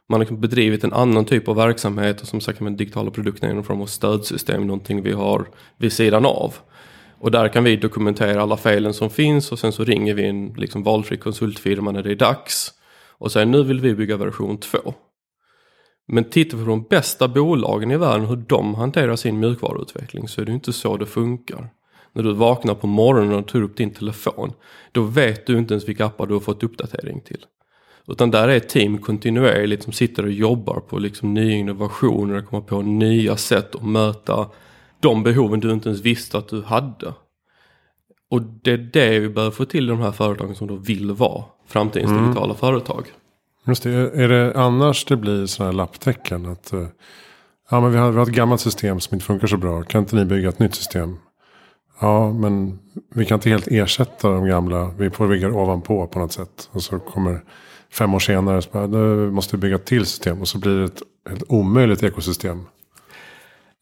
Man 0.09 0.21
har 0.21 0.21
liksom 0.21 0.41
bedrivit 0.41 0.85
en 0.85 0.93
annan 0.93 1.25
typ 1.25 1.49
av 1.49 1.57
verksamhet 1.57 2.21
och 2.21 2.29
som 2.29 2.41
sagt 2.41 2.61
med 2.61 2.73
digitala 2.73 3.11
produkter 3.11 3.49
är 3.49 3.55
någon 3.55 3.65
form 3.65 3.81
av 3.81 3.87
stödsystem, 3.87 4.67
någonting 4.67 5.03
vi 5.03 5.13
har 5.13 5.49
vid 5.77 5.93
sidan 5.93 6.27
av. 6.27 6.55
Och 7.19 7.31
där 7.31 7.49
kan 7.49 7.65
vi 7.65 7.77
dokumentera 7.77 8.43
alla 8.43 8.57
felen 8.57 8.95
som 8.95 9.11
finns 9.11 9.53
och 9.53 9.59
sen 9.59 9.73
så 9.73 9.85
ringer 9.85 10.15
vi 10.15 10.27
en 10.27 10.49
liksom 10.57 10.83
valfri 10.83 11.17
konsultfirma 11.17 11.93
när 11.93 12.03
det 12.03 12.11
är 12.11 12.17
dags. 12.17 12.73
Och 13.19 13.33
säger 13.33 13.47
nu 13.47 13.63
vill 13.63 13.81
vi 13.81 13.95
bygga 13.95 14.17
version 14.17 14.59
2. 14.59 14.79
Men 16.07 16.25
tittar 16.25 16.59
vi 16.59 16.65
på 16.65 16.71
de 16.71 16.83
bästa 16.83 17.29
bolagen 17.29 17.91
i 17.91 17.97
världen 17.97 18.27
hur 18.27 18.37
de 18.37 18.75
hanterar 18.75 19.17
sin 19.17 19.41
mjukvaruutveckling 19.41 20.29
så 20.29 20.41
är 20.41 20.45
det 20.45 20.53
inte 20.53 20.73
så 20.73 20.97
det 20.97 21.07
funkar. 21.07 21.69
När 22.13 22.23
du 22.23 22.33
vaknar 22.33 22.75
på 22.75 22.87
morgonen 22.87 23.39
och 23.39 23.49
tar 23.49 23.63
upp 23.63 23.77
din 23.77 23.91
telefon 23.91 24.53
då 24.93 25.03
vet 25.03 25.47
du 25.47 25.59
inte 25.59 25.75
ens 25.75 25.89
vilka 25.89 26.07
appar 26.07 26.27
du 26.27 26.33
har 26.33 26.41
fått 26.41 26.63
uppdatering 26.63 27.21
till. 27.21 27.47
Utan 28.09 28.31
där 28.31 28.49
är 28.49 28.57
ett 28.57 28.69
team 28.69 28.99
kontinuerligt 28.99 29.83
som 29.83 29.93
sitter 29.93 30.25
och 30.25 30.33
jobbar 30.33 30.81
på 30.81 30.99
liksom 30.99 31.35
nya 31.35 31.57
innovationer, 31.57 32.35
och 32.35 32.47
kommer 32.47 32.63
på 32.63 32.83
nya 32.83 33.37
sätt 33.37 33.75
att 33.75 33.85
möta 33.85 34.49
de 35.01 35.23
behoven 35.23 35.61
du 35.61 35.73
inte 35.73 35.89
ens 35.89 36.03
visste 36.03 36.39
att 36.39 36.49
du 36.49 36.63
hade. 36.63 37.15
Och 38.31 38.43
det 38.43 38.71
är 38.71 38.91
det 38.93 39.21
vi 39.21 39.29
behöver 39.29 39.51
få 39.51 39.65
till 39.65 39.85
i 39.85 39.89
de 39.89 40.01
här 40.01 40.13
företagen 40.13 40.55
som 40.55 40.67
då 40.67 40.77
vill 40.77 41.13
vara 41.13 41.45
framtidens 41.67 42.11
mm. 42.11 42.25
digitala 42.25 42.55
företag. 42.55 43.07
Just 43.67 43.83
det, 43.83 43.91
är 43.91 44.29
det 44.29 44.53
annars 44.55 45.05
det 45.05 45.17
blir 45.17 45.47
sådana 45.47 45.73
här 45.73 45.77
lapptäcken? 45.77 46.47
Att 46.47 46.73
eh, 46.73 46.87
Ja, 47.71 47.81
men 47.81 47.93
vi 47.93 47.99
har, 47.99 48.11
vi 48.11 48.17
har 48.17 48.27
ett 48.27 48.35
gammalt 48.35 48.61
system 48.61 49.01
som 49.01 49.15
inte 49.15 49.27
funkar 49.27 49.47
så 49.47 49.57
bra. 49.57 49.83
Kan 49.83 50.03
inte 50.03 50.17
ni 50.17 50.25
bygga 50.25 50.49
ett 50.49 50.59
nytt 50.59 50.75
system? 50.75 51.17
Ja, 52.01 52.33
men 52.33 52.79
vi 53.15 53.25
kan 53.25 53.35
inte 53.35 53.49
helt 53.49 53.67
ersätta 53.67 54.31
de 54.31 54.47
gamla. 54.47 54.91
Vi 54.99 55.11
får 55.11 55.29
bygga 55.29 55.49
ovanpå 55.49 56.07
på 56.07 56.19
något 56.19 56.33
sätt. 56.33 56.69
Och 56.73 56.83
så 56.83 56.99
kommer 56.99 57.41
fem 57.93 58.15
år 58.15 58.19
senare, 58.19 58.63
så 58.63 58.71
bara, 58.73 58.87
nu 58.87 59.31
måste 59.31 59.57
vi 59.57 59.61
bygga 59.61 59.77
ett 59.77 59.85
till 59.85 60.07
system. 60.07 60.41
Och 60.41 60.49
så 60.49 60.59
blir 60.59 60.79
det 60.79 60.85
ett, 60.85 61.03
ett 61.31 61.43
omöjligt 61.49 62.03
ekosystem. 62.03 62.67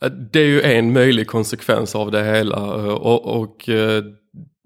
Eh, 0.05 0.11
det 0.11 0.41
är 0.41 0.47
ju 0.47 0.62
en 0.62 0.93
möjlig 0.93 1.26
konsekvens 1.26 1.95
av 1.95 2.11
det 2.11 2.25
hela. 2.25 2.57
Eh, 2.57 2.95
och, 2.95 3.41
och, 3.41 3.69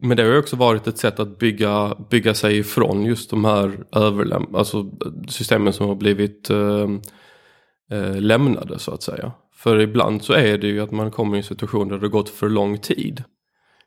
men 0.03 0.17
det 0.17 0.23
har 0.23 0.31
ju 0.31 0.39
också 0.39 0.57
varit 0.57 0.87
ett 0.87 0.99
sätt 0.99 1.21
att 1.21 1.39
bygga, 1.39 1.97
bygga 2.11 2.35
sig 2.35 2.59
ifrån 2.59 3.05
just 3.05 3.31
de 3.31 3.45
här 3.45 3.85
överläm 3.93 4.55
alltså 4.55 4.91
systemen 5.29 5.73
som 5.73 5.89
har 5.89 5.95
blivit 5.95 6.51
eh, 6.51 6.89
eh, 7.91 8.21
lämnade 8.21 8.79
så 8.79 8.95
att 8.95 9.03
säga. 9.03 9.33
För 9.55 9.81
ibland 9.81 10.23
så 10.23 10.33
är 10.33 10.59
det 10.59 10.67
ju 10.67 10.81
att 10.81 10.91
man 10.91 11.11
kommer 11.11 11.37
i 11.37 11.39
en 11.39 11.45
situation 11.45 11.89
där 11.89 11.99
det 11.99 12.09
gått 12.09 12.29
för 12.29 12.49
lång 12.49 12.79
tid. 12.79 13.25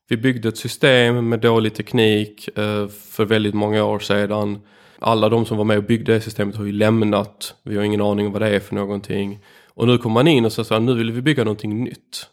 Vi 0.09 0.17
byggde 0.17 0.49
ett 0.49 0.57
system 0.57 1.29
med 1.29 1.39
dålig 1.39 1.73
teknik 1.73 2.57
eh, 2.57 2.87
för 2.87 3.25
väldigt 3.25 3.53
många 3.53 3.83
år 3.83 3.99
sedan. 3.99 4.59
Alla 4.99 5.29
de 5.29 5.45
som 5.45 5.57
var 5.57 5.65
med 5.65 5.77
och 5.77 5.83
byggde 5.83 6.13
det 6.13 6.21
systemet 6.21 6.55
har 6.55 6.65
ju 6.65 6.71
lämnat. 6.71 7.55
Vi 7.63 7.77
har 7.77 7.83
ingen 7.83 8.01
aning 8.01 8.25
om 8.25 8.33
vad 8.33 8.41
det 8.41 8.55
är 8.55 8.59
för 8.59 8.75
någonting. 8.75 9.39
Och 9.73 9.87
nu 9.87 9.97
kommer 9.97 10.13
man 10.13 10.27
in 10.27 10.45
och 10.45 10.53
säger 10.53 10.75
att 10.75 10.81
nu 10.81 10.93
vill 10.93 11.11
vi 11.11 11.21
bygga 11.21 11.43
någonting 11.43 11.83
nytt. 11.83 12.27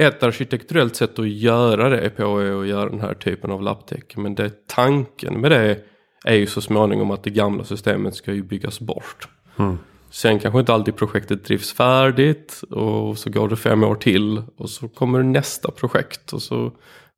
Ett 0.00 0.22
arkitekturellt 0.22 0.96
sätt 0.96 1.18
att 1.18 1.28
göra 1.28 1.88
det 1.88 2.10
på 2.10 2.38
är 2.38 2.60
att 2.60 2.66
göra 2.66 2.90
den 2.90 3.00
här 3.00 3.14
typen 3.14 3.50
av 3.50 3.62
lapptäcke. 3.62 4.20
Men 4.20 4.34
det, 4.34 4.66
tanken 4.66 5.40
med 5.40 5.50
det 5.50 5.78
är 6.24 6.34
ju 6.34 6.46
så 6.46 6.60
småningom 6.60 7.10
att 7.10 7.22
det 7.22 7.30
gamla 7.30 7.64
systemet 7.64 8.14
ska 8.14 8.32
ju 8.32 8.42
byggas 8.42 8.80
bort. 8.80 9.28
Mm. 9.58 9.78
Sen 10.10 10.38
kanske 10.38 10.60
inte 10.60 10.74
alltid 10.74 10.96
projektet 10.96 11.44
drivs 11.44 11.72
färdigt 11.72 12.62
och 12.70 13.18
så 13.18 13.30
går 13.30 13.48
det 13.48 13.56
fem 13.56 13.84
år 13.84 13.94
till 13.94 14.42
och 14.56 14.70
så 14.70 14.88
kommer 14.88 15.22
nästa 15.22 15.70
projekt 15.70 16.32
och 16.32 16.42
så 16.42 16.72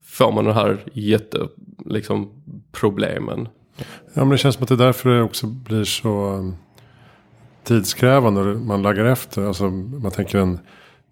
får 0.05 0.33
man 0.33 0.45
de 0.45 0.55
här 0.55 0.85
jätteproblemen. 0.93 3.39
Liksom, 3.39 3.49
ja 4.15 4.25
men 4.25 4.29
det 4.29 4.39
känns 4.39 4.55
som 4.55 4.63
att 4.63 4.69
det 4.69 4.75
är 4.75 4.87
därför 4.87 5.11
det 5.11 5.23
också 5.23 5.47
blir 5.47 5.85
så 5.85 6.53
tidskrävande 7.65 8.45
man 8.45 8.83
laggar 8.83 9.05
efter. 9.05 9.43
Alltså 9.43 9.71
man 9.71 10.11
tänker 10.11 10.39
en 10.39 10.59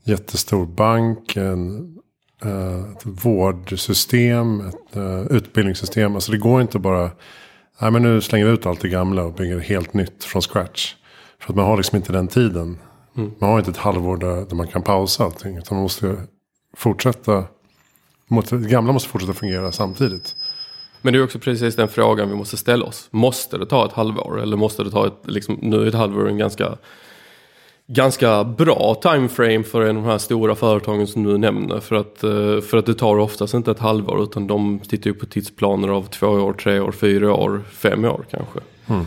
jättestor 0.05 0.67
bank, 0.67 1.37
en, 1.37 1.95
uh, 2.45 2.93
ett 2.93 3.07
vårdsystem, 3.07 4.61
ett 4.61 4.97
uh, 4.97 5.27
utbildningssystem. 5.27 6.15
Alltså 6.15 6.33
det 6.33 6.39
går 6.39 6.61
inte 6.61 6.79
bara, 6.79 7.11
nej 7.81 7.91
men 7.91 8.03
nu 8.03 8.21
slänger 8.21 8.47
vi 8.47 8.53
ut 8.53 8.67
allt 8.67 8.81
det 8.81 8.89
gamla 8.89 9.23
och 9.25 9.33
bygger 9.33 9.59
helt 9.59 9.95
nytt 9.95 10.25
från 10.25 10.43
scratch. 10.43 10.95
För 11.39 11.53
att 11.53 11.57
man 11.57 11.65
har 11.65 11.77
liksom 11.77 11.97
inte 11.97 12.13
den 12.13 12.29
tiden. 12.29 12.79
Mm. 13.17 13.31
Man 13.39 13.51
har 13.51 13.59
inte 13.59 13.71
ett 13.71 13.77
halvår 13.77 14.17
där, 14.17 14.47
där 14.47 14.57
man 14.57 14.67
kan 14.67 14.83
pausa 14.83 15.25
allting. 15.25 15.57
Utan 15.57 15.77
man 15.77 15.83
måste 15.83 16.17
fortsätta. 16.77 17.45
Det 18.51 18.71
gamla 18.71 18.93
måste 18.93 19.09
fortsätta 19.09 19.33
fungera 19.33 19.73
samtidigt. 19.73 20.35
Men 21.03 21.13
det 21.13 21.19
är 21.19 21.25
också 21.25 21.39
precis 21.39 21.77
den 21.77 21.89
frågan 21.89 22.29
vi 22.29 22.35
måste 22.35 22.57
ställa 22.57 22.85
oss. 22.85 23.09
Måste 23.11 23.59
det 23.59 23.67
ta 23.67 23.87
ett 23.87 23.93
halvår? 23.93 24.43
Eller 24.43 24.57
måste 24.57 24.85
det 24.85 24.91
ta 24.91 25.07
ett, 25.07 25.19
liksom, 25.25 25.59
nu 25.63 25.83
är 25.83 25.87
ett 25.87 25.95
halvår 25.95 26.29
en 26.29 26.39
ganska, 26.39 26.77
ganska 27.95 28.45
bra 28.45 28.95
timeframe 29.03 29.63
för 29.63 29.81
en 29.81 29.97
av 29.97 30.03
de 30.03 30.09
här 30.11 30.19
stora 30.19 30.55
företagen 30.55 31.07
som 31.07 31.25
du 31.25 31.39
nämner. 31.39 31.81
För 31.81 31.97
att, 31.97 32.25
eh, 32.25 32.61
för 32.61 32.77
att 32.77 32.87
det 32.87 32.95
tar 32.95 33.19
oftast 33.19 33.55
inte 33.55 33.71
ett 33.71 33.79
halvår 33.79 34.23
utan 34.23 34.47
de 34.47 34.79
tittar 34.79 35.11
ju 35.11 35.15
på 35.15 35.27
tidsplaner 35.27 35.89
av 35.89 36.03
två 36.03 36.27
år, 36.27 36.53
tre 36.53 36.81
år, 36.81 36.93
fyra 36.93 37.35
år, 37.35 37.63
fem 37.71 38.05
år 38.05 38.25
kanske. 38.31 38.59
Mm. 38.87 39.07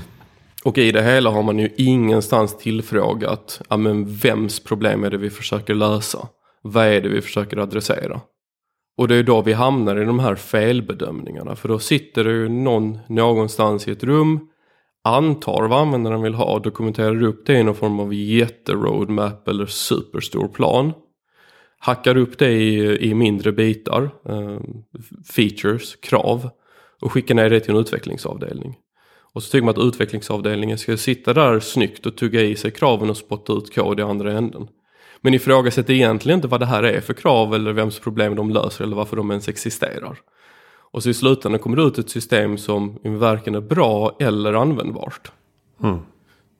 Och 0.64 0.78
i 0.78 0.92
det 0.92 1.04
hela 1.04 1.30
har 1.30 1.44
man 1.44 1.60
ju 1.60 1.70
ingenstans 1.78 2.58
tillfrågat, 2.58 3.62
ja 3.70 3.78
men 3.78 4.16
vems 4.16 4.60
problem 4.60 5.04
är 5.04 5.10
det 5.10 5.18
vi 5.18 5.30
försöker 5.30 5.74
lösa? 5.74 6.28
Vad 6.62 6.86
är 6.86 7.02
det 7.02 7.10
vi 7.10 7.22
försöker 7.22 7.58
adressera? 7.58 8.22
Och 8.98 9.08
det 9.08 9.16
är 9.16 9.24
då 9.24 9.42
vi 9.42 9.54
hamnar 9.54 10.02
i 10.02 10.06
de 10.06 10.20
här 10.20 10.36
felbedömningarna. 10.36 11.56
För 11.56 11.70
då 11.70 11.80
sitter 11.80 12.24
det 12.24 12.32
ju 12.32 12.50
någon 12.50 13.00
någonstans 13.08 13.88
i 13.88 13.92
ett 13.92 14.04
rum, 14.04 14.40
antar 15.04 15.68
vad 15.68 15.80
användaren 15.80 16.22
vill 16.22 16.34
ha, 16.34 16.60
dokumenterar 16.60 17.24
upp 17.24 17.46
det 17.46 17.60
i 17.60 17.64
någon 17.64 17.76
form 17.76 18.00
av 18.00 18.14
jätteroadmap 18.14 19.48
eller 19.48 19.66
superstor 19.66 20.48
plan. 20.48 20.94
Hackar 21.80 22.18
upp 22.18 22.38
det 22.38 22.52
i, 22.52 22.98
i 23.10 23.14
mindre 23.14 23.52
bitar, 23.52 24.10
eh, 24.30 24.60
features, 25.36 25.96
krav 25.96 26.50
och 27.02 27.12
skickar 27.12 27.36
ner 27.36 27.50
det 27.50 27.60
till 27.60 27.72
en 27.72 27.82
utvecklingsavdelning. 27.82 28.78
Och 29.34 29.44
så 29.44 29.52
tycker 29.52 29.66
man 29.66 29.76
att 29.76 29.88
utvecklingsavdelningen 29.88 30.78
ska 30.78 30.98
sitta 30.98 31.34
där 31.34 31.60
snyggt 31.60 32.06
och 32.06 32.16
tugga 32.16 32.42
i 32.42 32.56
sig 32.56 32.72
kraven 32.72 33.10
och 33.10 33.18
spotta 33.18 33.54
ut 33.54 33.76
kod 33.76 34.00
i 34.00 34.04
andra 34.04 34.32
änden. 34.32 34.68
Men 35.22 35.34
ifrågasätter 35.34 35.94
egentligen 35.94 36.38
inte 36.38 36.48
vad 36.48 36.60
det 36.60 36.66
här 36.66 36.84
är 36.84 37.02
för 37.02 37.14
krav 37.14 37.56
eller 37.56 37.74
vems 37.74 38.00
problem 38.00 38.36
de 38.36 38.50
löser 38.50 38.84
eller 38.84 38.96
varför 38.96 39.18
de 39.18 39.32
ens 39.32 39.48
existerar. 39.48 40.20
Och 40.94 41.04
så 41.04 41.10
i 41.10 41.14
slutändan 41.14 41.60
kommer 41.60 41.78
det 41.78 41.84
ut 41.84 41.98
ett 41.98 42.10
system 42.10 42.58
som 42.58 43.00
varken 43.04 43.56
är 43.56 43.62
bra 43.62 44.16
eller 44.20 44.54
användbart. 44.54 45.32
Mm. 45.84 46.00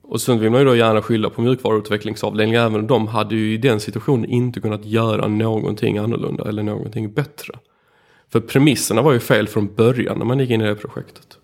Och 0.02 0.20
sen 0.20 0.38
vill 0.38 0.50
man 0.50 0.60
ju 0.60 0.66
då 0.66 0.76
gärna 0.76 1.02
skylla 1.02 1.30
på 1.30 1.42
mjukvaruutvecklingsavdelningen 1.42 2.62
även 2.62 2.86
de 2.86 3.06
hade 3.06 3.34
ju 3.34 3.54
i 3.54 3.56
den 3.56 3.80
situationen 3.80 4.24
inte 4.24 4.60
kunnat 4.60 4.84
göra 4.84 5.28
någonting 5.28 5.98
annorlunda 5.98 6.48
eller 6.48 6.62
någonting 6.62 7.12
bättre. 7.12 7.58
För 8.32 8.40
premisserna 8.40 9.02
var 9.02 9.12
ju 9.12 9.20
fel 9.20 9.48
från 9.48 9.74
början 9.74 10.18
när 10.18 10.24
man 10.24 10.38
gick 10.38 10.50
in 10.50 10.60
i 10.60 10.64
det 10.64 10.74
projektet. 10.74 11.38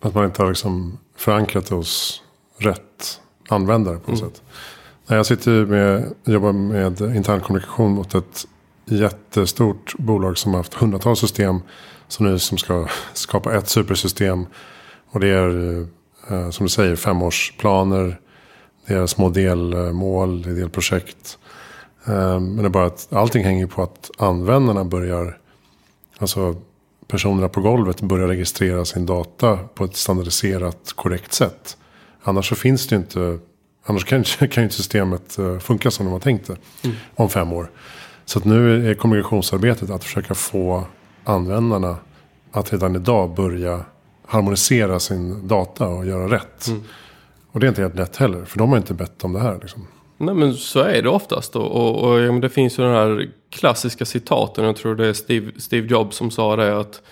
Att 0.00 0.14
man 0.14 0.24
inte 0.24 0.42
har 0.42 0.48
liksom 0.48 0.98
förankrat 1.16 1.66
det 1.66 1.74
hos 1.74 2.22
rätt 2.58 3.20
användare 3.48 3.98
på 3.98 4.10
något 4.10 4.20
mm. 4.20 4.32
sätt. 4.32 4.42
Jag 5.06 5.26
sitter 5.26 5.66
med, 5.66 6.14
jobbar 6.24 6.52
med 6.52 7.00
intern 7.00 7.40
kommunikation 7.40 7.92
mot 7.92 8.14
ett 8.14 8.46
jättestort 8.84 9.94
bolag 9.98 10.38
som 10.38 10.52
har 10.52 10.58
haft 10.58 10.74
hundratals 10.74 11.20
system. 11.20 11.60
Som 12.08 12.26
nu 12.26 12.38
som 12.38 12.58
ska 12.58 12.86
skapa 13.12 13.54
ett 13.54 13.68
supersystem. 13.68 14.46
Och 15.10 15.20
det 15.20 15.28
är 15.28 15.80
eh, 16.30 16.50
som 16.50 16.66
du 16.66 16.70
säger 16.70 16.96
femårsplaner. 16.96 18.20
Det 18.86 18.94
är 18.94 19.06
små 19.06 19.28
delmål, 19.28 20.42
det 20.42 20.50
är 20.50 20.54
delprojekt. 20.54 21.38
Eh, 22.06 22.40
men 22.40 22.56
det 22.56 22.64
är 22.64 22.68
bara 22.68 22.86
att 22.86 23.12
allting 23.12 23.44
hänger 23.44 23.66
på 23.66 23.82
att 23.82 24.10
användarna 24.18 24.84
börjar. 24.84 25.38
Alltså 26.18 26.56
personerna 27.06 27.48
på 27.48 27.60
golvet 27.60 28.00
börjar 28.00 28.28
registrera 28.28 28.84
sin 28.84 29.06
data 29.06 29.56
på 29.56 29.84
ett 29.84 29.96
standardiserat 29.96 30.92
korrekt 30.94 31.32
sätt. 31.32 31.76
Annars 32.22 32.48
så 32.48 32.54
finns 32.54 32.86
det 32.86 32.96
inte, 32.96 33.38
annars 33.84 34.04
kan, 34.04 34.24
kan 34.38 34.48
ju 34.56 34.62
inte 34.62 34.74
systemet 34.74 35.38
eh, 35.38 35.58
funka 35.58 35.90
som 35.90 36.06
de 36.06 36.12
har 36.12 36.20
tänkt 36.20 36.46
det 36.46 36.56
mm. 36.84 36.96
om 37.14 37.28
fem 37.28 37.52
år. 37.52 37.70
Så 38.24 38.38
att 38.38 38.44
nu 38.44 38.90
är 38.90 38.94
kommunikationsarbetet 38.94 39.90
att 39.90 40.04
försöka 40.04 40.34
få 40.34 40.84
användarna 41.24 41.96
att 42.52 42.72
redan 42.72 42.96
idag 42.96 43.34
börja 43.34 43.84
harmonisera 44.26 45.00
sin 45.00 45.48
data 45.48 45.88
och 45.88 46.06
göra 46.06 46.34
rätt. 46.34 46.66
Mm. 46.68 46.82
Och 47.52 47.60
det 47.60 47.66
är 47.66 47.68
inte 47.68 47.82
helt 47.82 47.96
lätt 47.96 48.16
heller, 48.16 48.44
för 48.44 48.58
de 48.58 48.70
har 48.70 48.76
inte 48.76 48.94
bett 48.94 49.24
om 49.24 49.32
det 49.32 49.40
här. 49.40 49.58
Liksom. 49.62 49.86
Nej 50.18 50.34
men 50.34 50.54
så 50.54 50.80
är 50.80 51.02
det 51.02 51.08
oftast. 51.08 51.56
Och, 51.56 51.70
och, 51.70 52.10
och 52.10 52.40
det 52.40 52.48
finns 52.48 52.78
ju 52.78 52.82
den 52.82 52.94
här 52.94 53.30
klassiska 53.50 54.04
citaten, 54.04 54.64
jag 54.64 54.76
tror 54.76 54.94
det 54.94 55.06
är 55.06 55.12
Steve, 55.12 55.52
Steve 55.56 55.88
Jobs 55.88 56.16
som 56.16 56.30
sa 56.30 56.56
det 56.56 56.78
att 56.78 57.02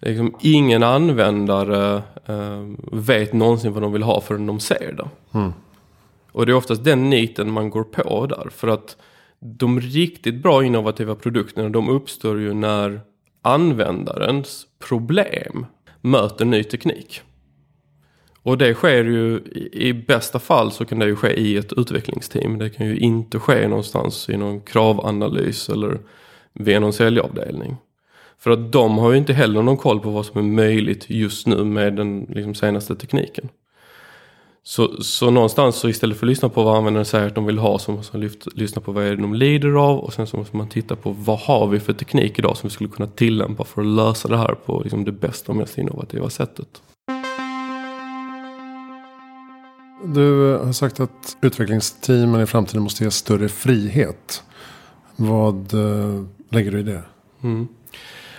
liksom, 0.00 0.34
ingen 0.40 0.82
användare 0.82 2.02
eh, 2.26 2.62
vet 2.92 3.32
någonsin 3.32 3.72
vad 3.72 3.82
de 3.82 3.92
vill 3.92 4.02
ha 4.02 4.20
förrän 4.20 4.46
de 4.46 4.60
ser 4.60 4.92
det. 4.92 5.38
Mm. 5.38 5.52
Och 6.32 6.46
det 6.46 6.52
är 6.52 6.56
oftast 6.56 6.84
den 6.84 7.10
niten 7.10 7.50
man 7.50 7.70
går 7.70 7.84
på 7.84 8.26
där. 8.26 8.48
För 8.50 8.68
att 8.68 8.96
de 9.40 9.80
riktigt 9.80 10.42
bra 10.42 10.64
innovativa 10.64 11.14
produkterna 11.14 11.68
de 11.68 11.88
uppstår 11.88 12.40
ju 12.40 12.54
när 12.54 13.00
användarens 13.42 14.66
problem 14.78 15.66
möter 16.00 16.44
ny 16.44 16.64
teknik. 16.64 17.20
Och 18.42 18.58
det 18.58 18.74
sker 18.74 19.04
ju 19.04 19.40
i 19.72 19.92
bästa 19.92 20.38
fall 20.38 20.72
så 20.72 20.84
kan 20.84 20.98
det 20.98 21.06
ju 21.06 21.16
ske 21.16 21.40
i 21.40 21.56
ett 21.56 21.72
utvecklingsteam. 21.72 22.58
Det 22.58 22.70
kan 22.70 22.86
ju 22.86 22.96
inte 22.96 23.38
ske 23.38 23.68
någonstans 23.68 24.28
i 24.28 24.36
någon 24.36 24.60
kravanalys 24.60 25.68
eller 25.68 25.98
via 26.52 26.80
någon 26.80 26.92
säljavdelning. 26.92 27.76
För 28.38 28.50
att 28.50 28.72
de 28.72 28.98
har 28.98 29.12
ju 29.12 29.18
inte 29.18 29.32
heller 29.32 29.62
någon 29.62 29.76
koll 29.76 30.00
på 30.00 30.10
vad 30.10 30.26
som 30.26 30.38
är 30.40 30.44
möjligt 30.54 31.10
just 31.10 31.46
nu 31.46 31.64
med 31.64 31.96
den 31.96 32.26
liksom, 32.30 32.54
senaste 32.54 32.96
tekniken. 32.96 33.48
Så, 34.68 35.02
så 35.02 35.30
någonstans 35.30 35.76
så 35.76 35.88
istället 35.88 36.18
för 36.18 36.26
att 36.26 36.28
lyssna 36.28 36.48
på 36.48 36.62
vad 36.62 36.76
användaren 36.76 37.04
säger 37.04 37.26
att 37.26 37.34
de 37.34 37.46
vill 37.46 37.58
ha 37.58 37.78
så 37.78 37.92
måste 37.92 38.18
man 38.18 38.30
lyssna 38.54 38.82
på 38.82 38.92
vad 38.92 39.04
är 39.04 39.10
det 39.10 39.22
de 39.22 39.34
lider 39.34 39.68
av 39.68 39.98
och 39.98 40.12
sen 40.12 40.26
så 40.26 40.36
måste 40.36 40.56
man 40.56 40.68
titta 40.68 40.96
på 40.96 41.10
vad 41.10 41.38
har 41.38 41.66
vi 41.66 41.80
för 41.80 41.92
teknik 41.92 42.38
idag 42.38 42.56
som 42.56 42.68
vi 42.68 42.74
skulle 42.74 42.90
kunna 42.90 43.08
tillämpa 43.08 43.64
för 43.64 43.80
att 43.80 43.86
lösa 43.86 44.28
det 44.28 44.36
här 44.36 44.54
på 44.54 44.80
liksom, 44.80 45.04
det 45.04 45.12
bästa 45.12 45.52
och 45.52 45.56
mest 45.56 45.78
innovativa 45.78 46.30
sättet. 46.30 46.82
Du 50.04 50.58
har 50.64 50.72
sagt 50.72 51.00
att 51.00 51.36
utvecklingsteamen 51.40 52.40
i 52.40 52.46
framtiden 52.46 52.82
måste 52.82 53.04
ge 53.04 53.10
större 53.10 53.48
frihet. 53.48 54.42
Vad 55.16 55.74
äh, 55.74 56.24
lägger 56.50 56.72
du 56.72 56.80
i 56.80 56.82
det? 56.82 57.02
Mm. 57.42 57.68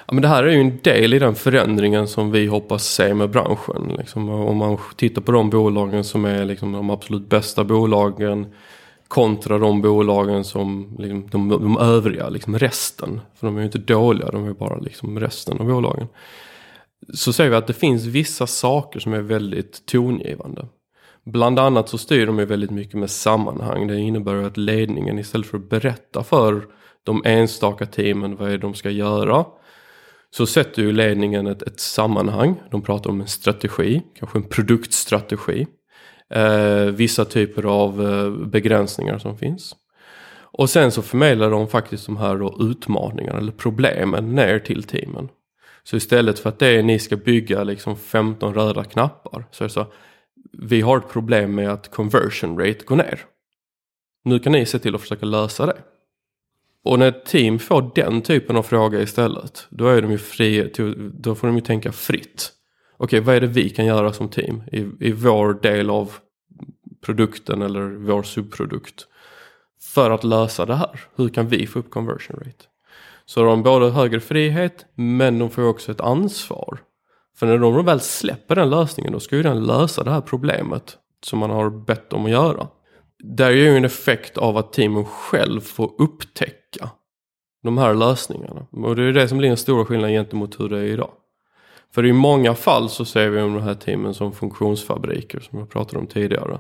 Ja, 0.08 0.14
men 0.14 0.22
det 0.22 0.28
här 0.28 0.44
är 0.44 0.52
ju 0.52 0.62
en 0.62 0.80
del 0.84 1.14
i 1.14 1.20
den 1.20 1.36
förändringen 1.36 2.08
som 2.08 2.32
vi 2.32 2.48
hoppas 2.48 2.86
se 2.86 3.14
med 3.14 3.30
branschen. 3.30 3.96
Liksom, 3.98 4.30
om 4.30 4.58
man 4.58 4.78
tittar 4.96 5.22
på 5.22 5.32
de 5.32 5.50
bolagen 5.50 6.04
som 6.04 6.26
är 6.26 6.46
liksom 6.46 6.72
de 6.72 6.90
absolut 6.90 7.30
bästa 7.30 7.64
bolagen 7.64 8.54
Kontra 9.08 9.58
de 9.58 9.82
bolagen 9.82 10.44
som 10.44 10.96
liksom, 11.00 11.30
de, 11.30 11.50
de 11.50 11.78
övriga, 11.78 12.30
liksom 12.30 12.60
resten. 12.60 13.22
För 13.36 13.48
de 13.48 13.56
är 13.56 13.60
ju 13.60 13.66
inte 13.66 13.78
dåliga, 13.78 14.32
de 14.32 14.48
är 14.48 14.54
bara 14.54 14.80
liksom 14.80 15.20
resten 15.20 15.60
av 15.60 15.68
bolagen. 15.68 16.08
Så 17.14 17.34
ser 17.34 17.50
vi 17.50 17.56
att 17.56 17.68
det 17.68 17.74
finns 17.74 18.06
vissa 18.06 18.48
saker 18.48 19.00
som 19.00 19.14
är 19.14 19.22
väldigt 19.22 19.86
tongivande. 19.86 20.68
Bland 21.26 21.60
annat 21.60 21.90
så 21.90 21.98
styr 21.98 22.26
de 22.26 22.40
ju 22.40 22.46
väldigt 22.46 22.72
mycket 22.72 22.96
med 22.96 23.10
sammanhang. 23.10 23.88
Det 23.88 24.00
innebär 24.00 24.36
att 24.36 24.58
ledningen 24.58 25.20
istället 25.20 25.48
för 25.48 25.58
att 25.58 25.70
berätta 25.70 26.24
för 26.24 26.66
de 27.04 27.22
enstaka 27.26 27.86
teamen 27.86 28.36
vad 28.36 28.48
är 28.48 28.52
det 28.52 28.58
de 28.58 28.74
ska 28.74 28.90
göra. 28.90 29.46
Så 30.36 30.46
sätter 30.46 30.82
ju 30.82 30.92
ledningen 30.92 31.48
ett, 31.48 31.62
ett 31.62 31.80
sammanhang. 31.80 32.56
De 32.72 32.82
pratar 32.82 33.10
om 33.10 33.22
en 33.22 33.28
strategi, 33.28 34.02
kanske 34.20 34.38
en 34.38 34.44
produktstrategi. 34.44 35.68
Eh, 36.30 36.84
vissa 36.84 37.26
typer 37.26 37.64
av 37.64 38.10
eh, 38.10 38.48
begränsningar 38.48 39.18
som 39.18 39.38
finns. 39.38 39.76
Och 40.40 40.70
sen 40.70 40.92
så 40.92 41.02
förmedlar 41.02 41.52
de 41.52 41.68
faktiskt 41.68 42.06
de 42.06 42.18
här 42.18 42.38
då 42.38 42.58
utmaningarna 42.60 43.40
eller 43.40 43.52
problemen 43.52 44.36
ner 44.36 44.60
till 44.60 44.84
teamen. 44.84 45.30
Så 45.84 45.96
istället 45.96 46.40
för 46.40 46.50
att 46.50 46.60
det 46.60 46.68
är 46.68 46.84
ni 46.84 47.00
ska 47.00 47.16
bygga 47.16 47.64
liksom 47.64 47.96
15 47.96 48.54
röda 48.54 48.84
knappar 48.84 49.46
så 49.52 49.64
är 49.64 49.68
det 49.68 49.74
så 49.74 49.86
vi 50.52 50.82
har 50.82 50.98
ett 50.98 51.10
problem 51.10 51.56
med 51.56 51.70
att 51.70 51.92
conversion 51.92 52.60
rate 52.60 52.86
går 52.86 52.96
ner. 52.96 53.20
Nu 54.24 54.40
kan 54.40 54.52
ni 54.52 54.66
se 54.66 54.80
till 54.80 54.96
att 54.96 55.02
försöka 55.02 55.26
lösa 55.26 55.66
det. 55.66 55.78
Och 56.88 57.00
när 57.00 57.08
ett 57.08 57.26
team 57.26 57.60
får 57.60 57.92
den 57.96 58.22
typen 58.22 58.56
av 58.56 58.64
fråga 58.64 59.02
istället, 59.02 59.68
då 59.70 59.88
är 59.88 60.02
de 60.02 60.12
ju 60.12 60.18
fria, 60.18 60.68
då 61.14 61.36
får 61.36 61.48
de 61.48 61.56
ju 61.56 61.62
tänka 61.62 61.92
fritt. 61.92 62.52
Okej, 62.98 63.20
vad 63.20 63.36
är 63.36 63.42
det 63.42 63.48
vi 63.48 63.70
kan 63.70 63.86
göra 63.86 64.14
som 64.14 64.30
team 64.30 64.64
i, 64.72 64.80
i 65.00 65.12
vår 65.12 65.54
del 65.62 65.90
av 65.90 66.12
produkten 67.06 67.62
eller 67.62 67.82
vår 67.82 68.24
subprodukt 68.24 69.08
för 69.82 70.12
att 70.12 70.24
lösa 70.24 70.66
det 70.66 70.76
här? 70.76 71.00
Hur 71.16 71.30
kan 71.30 71.48
vi 71.48 71.68
få 71.68 71.80
upp 71.80 71.90
conversion 71.90 72.38
rate? 72.38 72.66
Så 73.26 73.40
de 73.40 73.50
har 73.50 73.64
både 73.64 73.90
högre 73.90 74.20
frihet 74.20 74.86
men 74.96 75.40
de 75.40 75.50
får 75.50 75.64
också 75.64 75.92
ett 75.92 76.02
ansvar. 76.02 76.80
För 77.38 77.48
när 77.48 77.58
de 77.58 77.86
väl 77.86 78.00
släpper 78.00 78.56
den 78.56 78.70
lösningen 78.70 79.14
då 79.14 79.20
ska 79.20 79.36
ju 79.36 79.44
den 79.44 79.64
lösa 79.64 80.04
det 80.04 80.12
här 80.12 80.22
problemet 80.22 80.98
som 81.24 81.40
man 81.40 81.50
har 81.50 81.70
bett 81.70 82.10
dem 82.10 82.26
att 82.26 82.32
göra. 82.32 82.68
Det 83.24 83.46
är 83.46 83.52
ju 83.52 83.78
en 83.78 83.86
effekt 83.86 84.38
av 84.38 84.58
att 84.58 84.74
teamen 84.74 85.06
själv 85.06 85.62
får 85.62 85.92
upptäcka 85.98 86.67
de 87.68 87.78
här 87.78 87.94
lösningarna. 87.94 88.66
Och 88.72 88.96
det 88.96 89.04
är 89.04 89.14
det 89.14 89.28
som 89.28 89.38
blir 89.38 89.48
den 89.48 89.58
stora 89.58 89.86
skillnaden 89.86 90.16
gentemot 90.16 90.60
hur 90.60 90.70
det 90.70 90.80
är 90.80 90.84
idag. 90.84 91.12
För 91.94 92.06
i 92.06 92.14
många 92.14 92.56
fall 92.56 92.90
så 92.90 93.06
ser 93.06 93.30
vi 93.30 93.40
de 93.40 93.62
här 93.62 93.74
teamen 93.74 94.14
som 94.14 94.32
funktionsfabriker 94.32 95.40
som 95.40 95.60
jag 95.60 95.70
pratade 95.70 96.00
om 96.00 96.08
tidigare. 96.08 96.60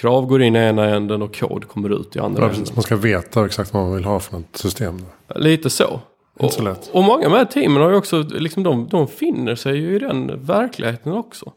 Krav 0.00 0.26
går 0.26 0.42
in 0.42 0.56
i 0.56 0.58
ena 0.58 0.84
änden 0.84 1.22
och 1.22 1.36
kod 1.36 1.68
kommer 1.68 2.00
ut 2.00 2.16
i 2.16 2.18
andra 2.18 2.42
ja, 2.42 2.48
änden. 2.48 2.66
Man 2.74 2.82
ska 2.82 2.96
veta 2.96 3.44
exakt 3.44 3.74
vad 3.74 3.82
man 3.82 3.94
vill 3.94 4.04
ha 4.04 4.20
för 4.20 4.36
något 4.36 4.56
system. 4.56 5.02
Lite 5.34 5.70
så. 5.70 6.00
Och, 6.38 6.52
så 6.52 6.62
lätt. 6.62 6.90
och 6.92 7.04
många 7.04 7.26
av 7.26 7.32
de 7.32 7.36
här 7.36 7.44
teamen 7.44 7.82
har 7.82 7.90
ju 7.90 7.96
också, 7.96 8.22
liksom 8.22 8.62
de, 8.62 8.88
de 8.88 9.08
finner 9.08 9.54
sig 9.54 9.76
ju 9.76 9.96
i 9.96 9.98
den 9.98 10.44
verkligheten 10.44 11.12
också. 11.12 11.52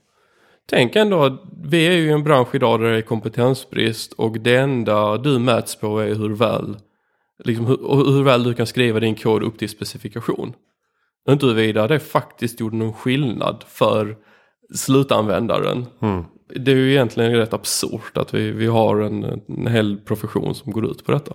Tänk 0.69 0.95
ändå 0.95 1.23
att 1.23 1.41
vi 1.63 1.87
är 1.87 1.91
ju 1.91 2.07
i 2.07 2.11
en 2.11 2.23
bransch 2.23 2.55
idag 2.55 2.79
där 2.79 2.91
det 2.91 2.97
är 2.97 3.01
kompetensbrist 3.01 4.13
och 4.13 4.39
det 4.39 4.55
enda 4.55 5.17
du 5.17 5.39
mäts 5.39 5.75
på 5.75 5.99
är 5.99 6.15
hur 6.15 6.35
väl, 6.35 6.77
liksom 7.43 7.65
hur, 7.65 8.11
hur 8.11 8.23
väl 8.23 8.43
du 8.43 8.53
kan 8.53 8.67
skriva 8.67 8.99
din 8.99 9.15
kod 9.15 9.43
upp 9.43 9.59
till 9.59 9.69
specifikation. 9.69 10.53
Inte 11.29 11.45
huruvida 11.45 11.87
det 11.87 11.99
faktiskt 11.99 12.59
gjorde 12.59 12.75
någon 12.75 12.93
skillnad 12.93 13.63
för 13.67 14.17
slutanvändaren. 14.75 15.85
Mm. 16.01 16.23
Det 16.55 16.71
är 16.71 16.75
ju 16.75 16.91
egentligen 16.91 17.35
rätt 17.35 17.53
absurt 17.53 18.17
att 18.17 18.33
vi, 18.33 18.51
vi 18.51 18.65
har 18.65 19.01
en, 19.01 19.41
en 19.47 19.67
hel 19.67 19.97
profession 19.97 20.55
som 20.55 20.71
går 20.71 20.85
ut 20.85 21.05
på 21.05 21.11
detta. 21.11 21.33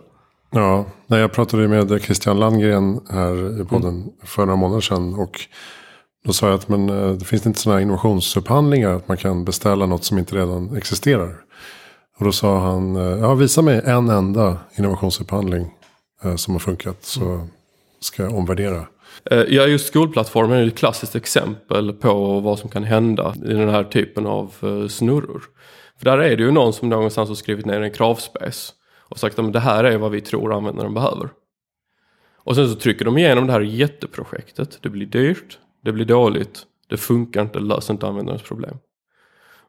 Ja, 0.51 0.87
när 1.07 1.19
jag 1.19 1.33
pratade 1.33 1.69
med 1.69 2.03
Christian 2.03 2.41
Landgren 2.41 3.01
här 3.11 3.61
i 3.61 3.65
podden 3.65 3.95
mm. 3.95 4.11
för 4.23 4.47
några 4.47 4.57
månader 4.57 4.81
sedan. 4.81 5.15
Och 5.15 5.41
då 6.25 6.33
sa 6.33 6.47
jag 6.47 6.55
att 6.55 6.69
men, 6.69 6.89
eh, 6.89 7.11
det 7.11 7.25
finns 7.25 7.47
inte 7.47 7.61
sådana 7.61 7.81
innovationsupphandlingar 7.81 8.91
att 8.91 9.09
man 9.09 9.17
kan 9.17 9.45
beställa 9.45 9.87
något 9.87 10.05
som 10.05 10.19
inte 10.19 10.37
redan 10.37 10.77
existerar. 10.77 11.37
Och 12.19 12.25
då 12.25 12.33
sa 12.33 12.59
han, 12.59 12.97
eh, 12.97 13.03
ja 13.03 13.35
visa 13.35 13.63
mig 13.63 13.81
en 13.85 14.11
enda 14.11 14.59
innovationsupphandling 14.79 15.71
som 16.37 16.55
har 16.55 16.59
funkat 16.59 17.05
så 17.05 17.25
mm. 17.25 17.47
ska 18.01 18.23
jag 18.23 18.35
omvärdera. 18.35 18.87
Ja, 19.31 19.67
just 19.67 19.87
skolplattformen 19.87 20.59
är 20.59 20.67
ett 20.67 20.79
klassiskt 20.79 21.17
exempel 21.17 21.93
på 21.93 22.41
vad 22.41 22.59
som 22.59 22.71
kan 22.71 22.85
hända 22.85 23.35
i 23.45 23.53
den 23.53 23.69
här 23.69 23.85
typen 23.85 24.27
av 24.27 24.55
snurror. 24.89 25.43
För 25.99 26.05
där 26.05 26.19
är 26.19 26.37
det 26.37 26.43
ju 26.43 26.51
någon 26.51 26.73
som 26.73 26.89
någonstans 26.89 27.29
har 27.29 27.37
skrivit 27.37 27.67
ner 27.67 27.81
en 27.81 27.91
kravspace 27.91 28.73
och 28.99 29.19
sagt 29.19 29.39
att 29.39 29.53
det 29.53 29.61
här 29.61 29.85
är 29.85 29.99
vad 29.99 30.11
vi 30.11 30.21
tror 30.21 30.55
användaren 30.55 30.95
behöver. 30.95 31.29
Och 32.37 32.55
sen 32.55 32.69
så 32.69 32.75
trycker 32.75 33.05
de 33.05 33.19
igenom 33.19 33.47
det 33.47 33.53
här 33.53 33.61
jätteprojektet. 33.61 34.79
Det 34.83 34.89
blir 34.89 35.07
dyrt, 35.07 35.59
det 35.85 35.93
blir 35.93 36.05
dåligt, 36.05 36.63
det 36.89 36.97
funkar 36.97 37.43
inte, 37.43 37.59
det 37.59 37.65
löser 37.65 37.95
inte 37.95 38.07
användarens 38.07 38.43
problem. 38.43 38.79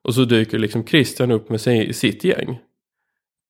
Och 0.01 0.15
så 0.15 0.25
dyker 0.25 0.59
liksom 0.59 0.85
Christian 0.85 1.31
upp 1.31 1.49
med 1.49 1.61
sitt 1.95 2.23
gäng. 2.23 2.59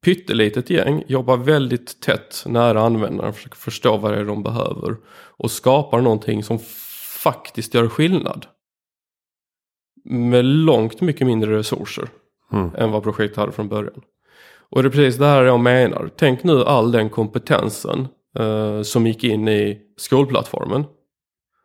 Pyttelitet 0.06 0.70
gäng, 0.70 1.04
jobbar 1.08 1.38
väldigt 1.38 2.02
tätt 2.02 2.44
nära 2.46 2.82
användaren, 2.82 3.34
försöker 3.34 3.56
förstå 3.56 3.98
vad 3.98 4.14
det 4.14 4.20
är 4.20 4.26
de 4.26 4.44
behöver. 4.44 4.98
Och 5.38 5.52
skapar 5.52 6.02
någonting 6.02 6.44
som 6.44 6.60
faktiskt 7.24 7.74
gör 7.74 7.88
skillnad. 7.88 8.46
Med 10.04 10.46
långt 10.46 11.02
mycket 11.02 11.28
mindre 11.28 11.58
resurser 11.58 12.10
mm. 12.52 12.76
än 12.76 12.92
vad 12.92 13.04
projektet 13.04 13.38
hade 13.38 13.52
från 13.52 13.70
början. 13.70 14.02
Och 14.70 14.84
det 14.84 14.90
är 14.90 14.92
precis 14.92 15.18
det 15.18 15.26
här 15.26 15.44
jag 15.44 15.60
menar. 15.60 16.10
Tänk 16.16 16.44
nu 16.44 16.64
all 16.64 16.92
den 16.92 17.10
kompetensen 17.10 18.08
eh, 18.40 18.82
som 18.82 19.08
gick 19.08 19.24
in 19.24 19.48
i 19.48 19.82
skolplattformen. 19.98 20.84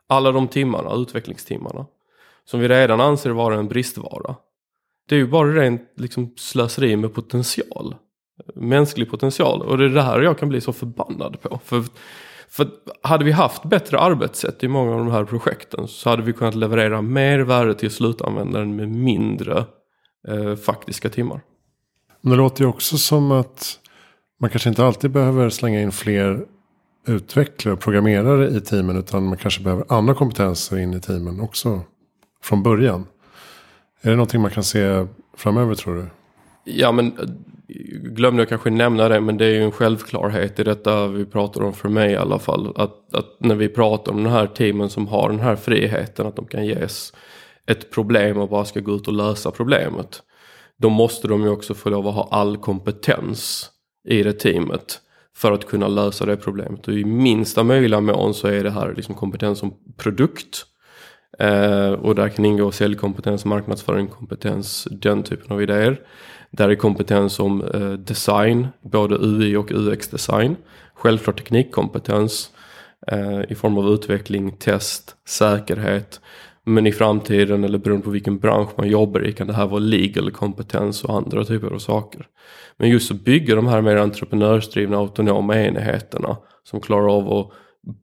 Alla 0.08 0.32
de 0.32 0.48
timmarna, 0.48 0.94
utvecklingstimmarna. 0.94 1.86
Som 2.44 2.60
vi 2.60 2.68
redan 2.68 3.00
anser 3.00 3.30
vara 3.30 3.54
en 3.54 3.68
bristvara. 3.68 4.36
Det 5.08 5.14
är 5.14 5.18
ju 5.18 5.26
bara 5.26 5.48
rent 5.48 5.92
liksom, 5.96 6.34
slöseri 6.36 6.96
med 6.96 7.14
potential. 7.14 7.94
Mänsklig 8.54 9.10
potential. 9.10 9.62
Och 9.62 9.78
det 9.78 9.84
är 9.84 9.88
det 9.88 10.02
här 10.02 10.20
jag 10.20 10.38
kan 10.38 10.48
bli 10.48 10.60
så 10.60 10.72
förbannad 10.72 11.40
på. 11.40 11.60
För, 11.64 11.84
för 12.48 12.68
hade 13.02 13.24
vi 13.24 13.32
haft 13.32 13.62
bättre 13.62 13.98
arbetssätt 13.98 14.64
i 14.64 14.68
många 14.68 14.92
av 14.92 14.98
de 14.98 15.10
här 15.10 15.24
projekten 15.24 15.88
så 15.88 16.10
hade 16.10 16.22
vi 16.22 16.32
kunnat 16.32 16.54
leverera 16.54 17.02
mer 17.02 17.38
värde 17.38 17.74
till 17.74 17.90
slutanvändaren 17.90 18.76
med 18.76 18.88
mindre 18.88 19.64
eh, 20.28 20.56
faktiska 20.56 21.08
timmar. 21.08 21.40
Men 22.20 22.30
det 22.30 22.36
låter 22.36 22.62
ju 22.62 22.68
också 22.68 22.98
som 22.98 23.32
att 23.32 23.78
man 24.40 24.50
kanske 24.50 24.68
inte 24.68 24.84
alltid 24.84 25.10
behöver 25.10 25.50
slänga 25.50 25.80
in 25.80 25.92
fler 25.92 26.46
utvecklare 27.06 27.74
och 27.74 27.80
programmerare 27.80 28.48
i 28.48 28.60
teamen. 28.60 28.96
Utan 28.96 29.24
man 29.24 29.36
kanske 29.36 29.62
behöver 29.62 29.84
andra 29.88 30.14
kompetenser 30.14 30.78
in 30.78 30.94
i 30.94 31.00
teamen 31.00 31.40
också 31.40 31.80
från 32.42 32.62
början. 32.62 33.06
Är 34.02 34.10
det 34.10 34.16
någonting 34.16 34.40
man 34.40 34.50
kan 34.50 34.64
se 34.64 35.06
framöver 35.36 35.74
tror 35.74 35.96
du? 35.96 36.06
Ja 36.64 36.92
men 36.92 37.12
glömde 38.02 38.42
jag 38.42 38.48
kanske 38.48 38.70
nämna 38.70 39.08
det 39.08 39.20
men 39.20 39.36
det 39.36 39.44
är 39.44 39.50
ju 39.50 39.62
en 39.62 39.72
självklarhet 39.72 40.58
i 40.58 40.64
detta 40.64 41.06
vi 41.06 41.24
pratar 41.24 41.62
om 41.62 41.72
för 41.72 41.88
mig 41.88 42.12
i 42.12 42.16
alla 42.16 42.38
fall. 42.38 42.72
Att, 42.76 43.14
att 43.14 43.36
när 43.38 43.54
vi 43.54 43.68
pratar 43.68 44.12
om 44.12 44.22
den 44.22 44.32
här 44.32 44.46
teamen 44.46 44.90
som 44.90 45.06
har 45.06 45.28
den 45.28 45.40
här 45.40 45.56
friheten 45.56 46.26
att 46.26 46.36
de 46.36 46.46
kan 46.46 46.66
ges 46.66 47.12
ett 47.66 47.90
problem 47.90 48.38
och 48.38 48.48
bara 48.48 48.64
ska 48.64 48.80
gå 48.80 48.94
ut 48.94 49.08
och 49.08 49.14
lösa 49.14 49.50
problemet 49.50 50.22
då 50.80 50.88
måste 50.88 51.28
de 51.28 51.42
ju 51.42 51.48
också 51.48 51.74
få 51.74 51.90
lov 51.90 52.08
att 52.08 52.14
ha 52.14 52.28
all 52.30 52.56
kompetens 52.56 53.70
i 54.08 54.22
det 54.22 54.32
teamet 54.32 55.00
för 55.36 55.52
att 55.52 55.66
kunna 55.66 55.88
lösa 55.88 56.26
det 56.26 56.36
problemet. 56.36 56.88
Och 56.88 56.94
i 56.94 57.04
minsta 57.04 57.62
möjliga 57.62 58.00
mån 58.00 58.34
så 58.34 58.48
är 58.48 58.64
det 58.64 58.70
här 58.70 58.94
liksom 58.96 59.14
kompetens 59.14 59.58
som 59.58 59.74
produkt. 59.96 60.66
Eh, 61.38 61.92
och 61.92 62.14
där 62.14 62.28
kan 62.28 62.44
ingå 62.44 62.72
säljkompetens, 62.72 63.44
marknadsföring, 63.44 64.08
kompetens, 64.08 64.88
den 64.90 65.22
typen 65.22 65.52
av 65.52 65.62
idéer. 65.62 66.00
Där 66.50 66.68
är 66.68 66.74
kompetens 66.74 67.40
om 67.40 67.62
eh, 67.62 67.92
design, 67.92 68.68
både 68.82 69.14
UI 69.14 69.56
och 69.56 69.72
UX-design. 69.72 70.56
Självklart 70.94 71.38
teknikkompetens 71.38 72.50
eh, 73.06 73.40
i 73.48 73.54
form 73.54 73.78
av 73.78 73.88
utveckling, 73.88 74.52
test, 74.52 75.16
säkerhet. 75.28 76.20
Men 76.64 76.86
i 76.86 76.92
framtiden 76.92 77.64
eller 77.64 77.78
beroende 77.78 78.04
på 78.04 78.10
vilken 78.10 78.38
bransch 78.38 78.70
man 78.76 78.88
jobbar 78.88 79.26
i 79.26 79.32
kan 79.32 79.46
det 79.46 79.52
här 79.52 79.66
vara 79.66 79.80
legal 79.80 80.30
kompetens 80.30 81.04
och 81.04 81.16
andra 81.16 81.44
typer 81.44 81.70
av 81.70 81.78
saker. 81.78 82.26
Men 82.76 82.88
just 82.88 83.10
att 83.10 83.24
bygga 83.24 83.54
de 83.54 83.66
här 83.66 83.80
mer 83.80 83.96
entreprenörsdrivna 83.96 84.96
autonoma 84.96 85.56
enheterna 85.56 86.36
som 86.64 86.80
klarar 86.80 87.16
av 87.16 87.32
att 87.32 87.50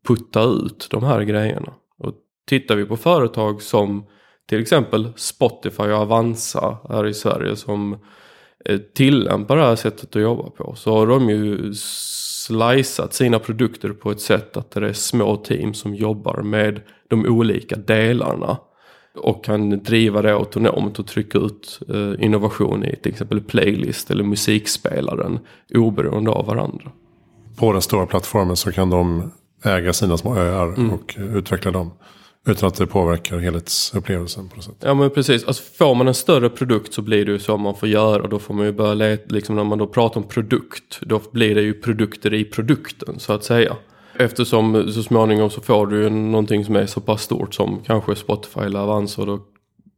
putta 0.07 0.43
ut 0.43 0.87
de 0.91 1.03
här 1.03 1.21
grejerna. 1.21 1.73
Och 1.99 2.13
tittar 2.47 2.75
vi 2.75 2.85
på 2.85 2.97
företag 2.97 3.61
som 3.61 4.05
till 4.49 4.61
exempel 4.61 5.13
Spotify 5.15 5.83
och 5.83 6.01
Avanza 6.01 6.77
här 6.89 7.07
i 7.07 7.13
Sverige 7.13 7.55
som 7.55 7.97
tillämpar 8.93 9.57
det 9.57 9.63
här 9.63 9.75
sättet 9.75 10.15
att 10.15 10.21
jobba 10.21 10.49
på 10.49 10.75
så 10.75 10.97
har 10.97 11.07
de 11.07 11.29
ju 11.29 11.73
slicat 11.73 13.13
sina 13.13 13.39
produkter 13.39 13.89
på 13.89 14.11
ett 14.11 14.21
sätt 14.21 14.57
att 14.57 14.71
det 14.71 14.87
är 14.87 14.93
små 14.93 15.35
team 15.35 15.73
som 15.73 15.95
jobbar 15.95 16.41
med 16.41 16.81
de 17.07 17.25
olika 17.25 17.75
delarna. 17.75 18.57
och 19.19 19.43
kan 19.43 19.83
driva 19.83 20.21
det 20.21 20.33
autonomt 20.33 20.99
och 20.99 21.07
trycka 21.07 21.37
ut 21.37 21.79
eh, 21.89 22.25
innovation 22.25 22.85
i 22.85 22.95
till 22.95 23.11
exempel 23.11 23.41
playlist 23.41 24.11
eller 24.11 24.23
musikspelaren 24.23 25.39
oberoende 25.73 26.31
av 26.31 26.45
varandra. 26.45 26.91
På 27.57 27.73
den 27.73 27.81
stora 27.81 28.05
plattformen 28.05 28.55
så 28.55 28.71
kan 28.71 28.89
de 28.89 29.31
äga 29.63 29.93
sina 29.93 30.17
små 30.17 30.35
öar 30.35 30.67
mm. 30.67 30.93
och 30.93 31.15
utveckla 31.17 31.71
dem. 31.71 31.91
Utan 32.45 32.67
att 32.67 32.75
det 32.75 32.87
påverkar 32.87 33.37
helhetsupplevelsen 33.37 34.49
på 34.49 34.55
något 34.55 34.65
sätt. 34.65 34.75
Ja 34.79 34.93
men 34.93 35.09
precis. 35.09 35.45
Alltså, 35.45 35.63
får 35.77 35.95
man 35.95 36.07
en 36.07 36.13
större 36.13 36.49
produkt 36.49 36.93
så 36.93 37.01
blir 37.01 37.25
det 37.25 37.31
ju 37.31 37.39
så 37.39 37.57
man 37.57 37.75
får 37.75 37.89
göra. 37.89 38.23
Och 38.23 38.29
då 38.29 38.39
får 38.39 38.53
man 38.53 38.65
ju 38.65 38.71
börja 38.71 38.93
leta, 38.93 39.35
liksom 39.35 39.55
när 39.55 39.63
man 39.63 39.77
då 39.77 39.87
pratar 39.87 40.21
om 40.21 40.27
produkt. 40.27 40.99
Då 41.01 41.21
blir 41.31 41.55
det 41.55 41.61
ju 41.61 41.73
produkter 41.73 42.33
i 42.33 42.45
produkten 42.45 43.19
så 43.19 43.33
att 43.33 43.43
säga. 43.43 43.75
Eftersom 44.19 44.91
så 44.91 45.03
småningom 45.03 45.49
så 45.49 45.61
får 45.61 45.87
du 45.87 46.03
ju 46.03 46.09
någonting 46.09 46.65
som 46.65 46.75
är 46.75 46.85
så 46.85 47.01
pass 47.01 47.21
stort 47.21 47.55
som 47.55 47.79
kanske 47.85 48.15
Spotify 48.15 48.59
eller 48.59 48.79
Avanza. 48.79 49.21
Och 49.21 49.27
då 49.27 49.39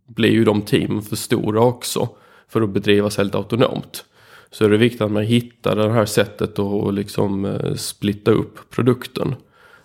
blir 0.08 0.32
ju 0.32 0.44
de 0.44 0.62
teamen 0.62 1.02
för 1.02 1.16
stora 1.16 1.62
också. 1.62 2.10
För 2.48 2.62
att 2.62 2.70
bedrivas 2.70 3.18
helt 3.18 3.36
autonomt. 3.36 4.06
Så 4.52 4.66
är 4.66 4.70
det 4.70 4.78
viktigt 4.78 5.02
att 5.02 5.12
man 5.12 5.24
hittar 5.24 5.76
det 5.76 5.92
här 5.92 6.06
sättet 6.06 6.60
att 6.60 6.94
liksom 6.94 7.46
eh, 7.46 7.74
splitta 7.74 8.32
upp 8.32 8.70
produkten. 8.70 9.36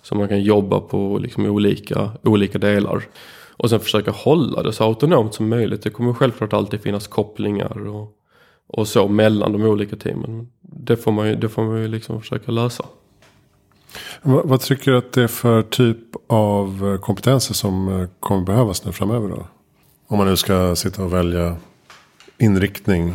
Så 0.04 0.14
man 0.14 0.28
kan 0.28 0.42
jobba 0.42 0.80
på 0.80 1.18
liksom 1.18 1.46
olika, 1.46 2.12
olika 2.22 2.58
delar. 2.58 3.04
Och 3.56 3.70
sen 3.70 3.80
försöka 3.80 4.10
hålla 4.10 4.62
det 4.62 4.72
så 4.72 4.84
autonomt 4.84 5.34
som 5.34 5.48
möjligt. 5.48 5.82
Det 5.82 5.90
kommer 5.90 6.12
självklart 6.12 6.52
alltid 6.52 6.80
finnas 6.80 7.06
kopplingar 7.06 7.86
och, 7.88 8.12
och 8.66 8.88
så 8.88 9.08
mellan 9.08 9.52
de 9.52 9.62
olika 9.62 9.96
teamen. 9.96 10.48
Det 10.60 10.96
får 10.96 11.12
man 11.12 11.28
ju, 11.28 11.36
det 11.36 11.48
får 11.48 11.64
man 11.64 11.82
ju 11.82 11.88
liksom 11.88 12.20
försöka 12.20 12.52
lösa. 12.52 12.84
Vad, 14.22 14.48
vad 14.48 14.60
tycker 14.60 14.90
du 14.90 14.98
att 14.98 15.12
det 15.12 15.22
är 15.22 15.28
för 15.28 15.62
typ 15.62 15.98
av 16.26 16.92
eh, 16.92 17.00
kompetenser 17.00 17.54
som 17.54 18.00
eh, 18.00 18.08
kommer 18.20 18.44
behövas 18.44 18.84
nu 18.84 18.92
framöver 18.92 19.28
då? 19.28 19.46
Om 20.06 20.18
man 20.18 20.26
nu 20.26 20.36
ska 20.36 20.76
sitta 20.76 21.04
och 21.04 21.12
välja 21.12 21.56
inriktning 22.38 23.12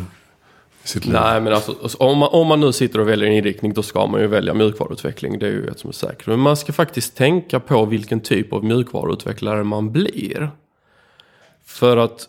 sitt 0.84 1.04
liv? 1.04 1.14
Nej, 1.14 1.40
men 1.40 1.52
alltså, 1.52 1.76
alltså, 1.82 1.98
om, 1.98 2.18
man, 2.18 2.28
om 2.32 2.46
man 2.46 2.60
nu 2.60 2.72
sitter 2.72 3.00
och 3.00 3.08
väljer 3.08 3.28
en 3.28 3.36
inriktning 3.36 3.72
då 3.72 3.82
ska 3.82 4.06
man 4.06 4.20
ju 4.20 4.26
välja 4.26 4.54
mjukvaruutveckling. 4.54 5.38
Det 5.38 5.46
är 5.46 5.50
ju 5.50 5.66
ett 5.66 5.78
som 5.78 5.88
är 5.88 5.94
säkert. 5.94 6.26
Men 6.26 6.38
man 6.38 6.56
ska 6.56 6.72
faktiskt 6.72 7.16
tänka 7.16 7.60
på 7.60 7.84
vilken 7.84 8.20
typ 8.20 8.52
av 8.52 8.64
mjukvaruutvecklare 8.64 9.64
man 9.64 9.92
blir. 9.92 10.50
För 11.64 11.96
att 11.96 12.28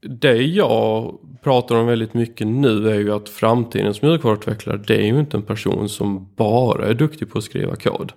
det 0.00 0.36
jag 0.36 1.14
pratar 1.42 1.76
om 1.76 1.86
väldigt 1.86 2.14
mycket 2.14 2.46
nu 2.46 2.90
är 2.90 2.98
ju 2.98 3.12
att 3.12 3.28
framtidens 3.28 4.02
mjukvaruutvecklare 4.02 4.76
det 4.86 4.96
är 4.96 5.06
ju 5.06 5.18
inte 5.20 5.36
en 5.36 5.42
person 5.42 5.88
som 5.88 6.28
bara 6.36 6.86
är 6.86 6.94
duktig 6.94 7.30
på 7.30 7.38
att 7.38 7.44
skriva 7.44 7.76
kod. 7.76 8.12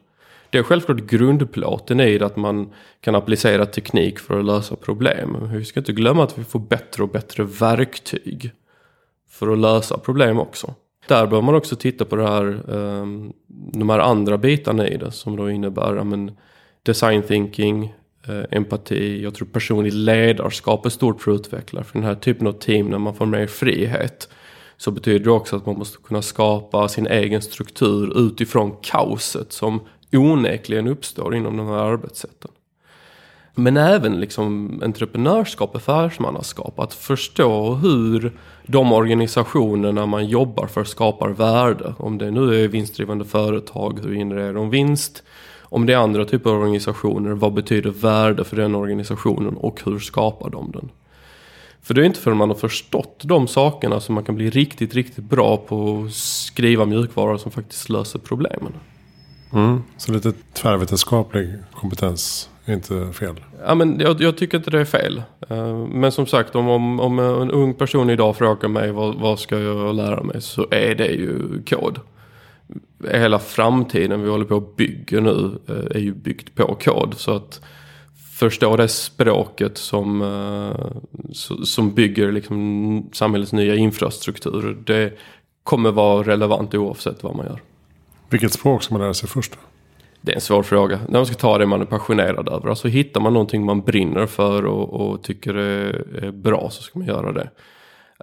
Det 0.50 0.58
är 0.58 0.64
självklart 0.64 0.98
grundplåten 0.98 2.00
i 2.00 2.18
det 2.18 2.26
att 2.26 2.36
man 2.36 2.74
kan 3.02 3.16
applicera 3.16 3.66
teknik 3.66 4.20
för 4.20 4.40
att 4.40 4.46
lösa 4.46 4.76
problem. 4.76 5.38
Vi 5.54 5.66
ska 5.66 5.80
inte 5.80 5.94
glömma 5.94 6.24
att 6.24 6.38
vi 6.38 6.44
får 6.44 6.60
bättre 6.60 7.04
och 7.04 7.10
bättre 7.10 7.44
verktyg 7.44 8.52
för 9.32 9.52
att 9.52 9.60
lösa 9.60 9.98
problem 9.98 10.40
också. 10.40 10.74
Där 11.08 11.28
bör 11.28 11.42
man 11.42 11.56
också 11.56 11.76
titta 11.76 12.06
på 12.06 12.16
det 12.16 12.28
här, 12.28 12.64
ehm, 12.74 13.34
de 13.74 13.90
här 13.90 14.00
andra 14.00 14.38
bitarna 14.38 14.88
i 14.88 14.98
det 14.98 15.12
som 15.12 15.36
då 15.36 15.52
innebär 15.52 16.04
men, 16.04 16.32
design 16.84 17.24
thinking, 17.24 17.94
eh, 18.28 18.44
empati, 18.52 19.24
jag 19.24 19.36
tror 19.36 19.48
personligt 19.48 19.94
ledarskap 19.94 20.86
är 20.86 20.90
stort 20.90 21.22
för 21.22 21.32
utvecklare. 21.32 21.84
För 21.84 21.94
den 21.94 22.08
här 22.08 22.16
typen 22.16 22.48
av 22.48 22.52
team 22.52 22.90
när 22.90 22.98
man 22.98 23.16
får 23.16 23.26
mer 23.26 23.48
frihet 23.48 24.30
så 24.78 24.92
betyder 24.92 25.26
det 25.26 25.32
också 25.32 25.56
att 25.56 25.66
man 25.66 25.78
måste 25.78 25.98
kunna 25.98 26.22
skapa 26.22 26.88
sin 26.88 27.08
egen 27.08 27.42
struktur 27.42 28.28
utifrån 28.28 28.76
kaoset 28.82 29.52
som 29.52 29.80
onekligen 30.12 30.88
uppstår 30.88 31.36
inom 31.36 31.58
de 31.58 31.68
här 31.68 31.76
arbetssätten. 31.76 32.52
Men 33.56 33.78
även 33.78 34.20
liksom 34.20 34.80
entreprenörskap, 34.84 35.76
affärsmannaskap. 35.76 36.80
Att 36.80 36.94
förstå 36.94 37.74
hur 37.74 38.32
de 38.66 38.92
organisationerna 38.94 40.06
man 40.06 40.28
jobbar 40.28 40.68
för 40.68 40.84
skapar 40.84 41.30
värde. 41.30 41.94
Om 41.98 42.18
det 42.18 42.32
nu 42.32 42.64
är 42.64 42.68
vinstdrivande 42.68 43.26
företag, 43.26 44.00
hur 44.04 44.16
genererar 44.16 44.54
de 44.54 44.70
vinst? 44.70 45.24
Om 45.62 45.86
det 45.86 45.94
är 45.94 45.98
andra 45.98 46.26
typer 46.26 46.50
av 46.50 46.60
organisationer, 46.62 47.32
vad 47.32 47.54
betyder 47.54 47.90
värde 47.90 48.44
för 48.44 48.56
den 48.56 48.76
organisationen 48.76 49.58
och 49.58 49.82
hur 49.86 50.00
skapar 50.00 50.50
de 50.50 50.72
den? 50.72 50.90
För 51.82 51.94
det 51.94 52.02
är 52.02 52.06
inte 52.06 52.20
förrän 52.20 52.38
man 52.38 52.50
har 52.50 52.56
förstått 52.56 53.22
de 53.24 53.48
sakerna 53.48 54.00
som 54.00 54.16
man 54.16 54.24
kan 54.24 54.36
bli 54.36 54.50
riktigt, 54.50 54.96
riktigt 54.96 55.24
bra 55.24 55.58
på 55.58 56.04
att 56.06 56.14
skriva 56.14 56.86
mjukvara 56.86 57.38
som 57.38 57.52
faktiskt 57.52 57.90
löser 57.90 58.20
problemen. 58.20 58.74
Mm, 59.54 59.84
så 59.98 60.12
lite 60.12 60.34
tvärvetenskaplig 60.54 61.54
kompetens 61.74 62.50
inte 62.74 63.14
fel. 63.14 63.36
Ja, 63.66 63.76
men 63.76 64.00
jag, 64.00 64.22
jag, 64.22 64.38
tycker 64.38 64.58
inte 64.58 64.72
det 64.72 64.80
är 64.80 64.86
fel. 64.86 65.24
Uh, 65.52 65.88
men 65.88 66.12
som 66.12 66.26
sagt 66.26 66.56
om, 66.56 66.68
om, 66.68 67.00
om, 67.00 67.20
en 67.20 67.52
ung 67.52 67.74
person 67.74 68.10
idag 68.10 68.38
frågar 68.38 68.70
mig 68.70 68.92
vad, 68.92 69.16
vad 69.16 69.40
ska 69.40 69.60
jag 69.60 69.96
lära 69.96 70.24
mig 70.24 70.42
så 70.42 70.68
är 70.72 70.96
det 70.96 71.08
ju 71.08 71.64
kod. 71.64 72.00
Hela 73.12 73.40
framtiden 73.40 74.22
vi 74.22 74.30
håller 74.30 74.46
på 74.46 74.58
att 74.58 74.76
bygga 74.76 75.20
nu 75.20 75.60
uh, 75.70 75.86
är 75.92 76.00
ju 76.00 76.14
byggt 76.14 76.56
på 76.56 76.76
kod. 76.76 77.14
Så 77.18 77.36
att 77.36 77.62
förstå 78.40 78.78
det 78.78 78.88
språket 78.88 79.78
som, 79.78 80.22
uh, 80.22 80.92
som 81.64 81.94
bygger 81.94 82.32
liksom 82.32 83.10
samhällets 83.14 83.54
nya 83.54 83.76
infrastruktur. 83.76 84.78
Det 84.86 85.14
kommer 85.64 85.92
vara 85.92 86.24
relevant 86.24 86.74
oavsett 86.74 87.24
vad 87.24 87.36
man 87.36 87.46
gör. 87.46 87.62
Vilket 88.30 88.54
språk 88.54 88.84
ska 88.84 88.94
man 88.94 89.02
lära 89.02 89.14
sig 89.14 89.30
först? 89.30 89.58
Det 90.22 90.32
är 90.32 90.36
en 90.36 90.42
svår 90.42 90.64
fråga. 90.64 91.00
När 91.08 91.20
man 91.20 91.26
ska 91.26 91.36
ta 91.36 91.58
det 91.58 91.66
man 91.66 91.82
är 91.82 91.86
passionerad 91.86 92.50
över. 92.50 92.70
Alltså 92.70 92.88
hittar 92.88 93.22
man 93.22 93.34
någonting 93.34 93.66
man 93.66 93.82
brinner 93.82 94.26
för 94.26 94.66
och, 94.66 94.94
och 94.94 95.24
tycker 95.24 95.54
är, 95.54 96.24
är, 96.24 96.32
bra 96.32 96.70
så 96.70 96.84
ska 96.84 97.00
man 97.00 97.08
göra 97.08 97.32
det. 97.32 97.50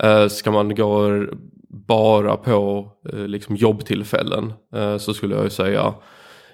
Uh, 0.04 0.28
ska 0.28 0.50
man 0.50 0.74
gå 0.74 1.24
bara 1.68 2.36
på 2.36 2.90
uh, 3.14 3.26
liksom 3.26 3.56
jobbtillfällen 3.56 4.52
uh, 4.76 4.96
så 4.96 5.14
skulle 5.14 5.34
jag 5.34 5.44
ju 5.44 5.50
säga 5.50 5.94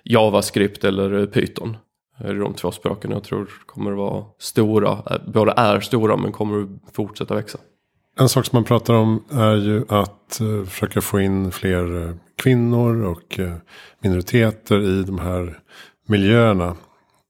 JavaScript 0.04 0.84
eller 0.84 1.26
Python. 1.26 1.76
Det 2.18 2.28
är 2.28 2.34
de 2.34 2.54
två 2.54 2.70
språken 2.70 3.10
jag 3.10 3.24
tror 3.24 3.50
kommer 3.66 3.90
att 3.90 3.98
vara 3.98 4.24
stora. 4.38 4.98
Båda 5.26 5.52
är 5.52 5.80
stora 5.80 6.16
men 6.16 6.32
kommer 6.32 6.68
fortsätta 6.92 7.34
växa. 7.34 7.58
En 8.20 8.28
sak 8.28 8.46
som 8.46 8.56
man 8.56 8.64
pratar 8.64 8.94
om 8.94 9.24
är 9.30 9.56
ju 9.56 9.84
att 9.88 10.40
eh, 10.40 10.64
försöka 10.68 11.00
få 11.00 11.20
in 11.20 11.52
fler 11.52 12.02
eh, 12.02 12.14
kvinnor 12.36 13.04
och 13.04 13.38
eh, 13.38 13.52
minoriteter 14.00 14.80
i 14.80 15.02
de 15.02 15.18
här 15.18 15.58
miljöerna. 16.06 16.76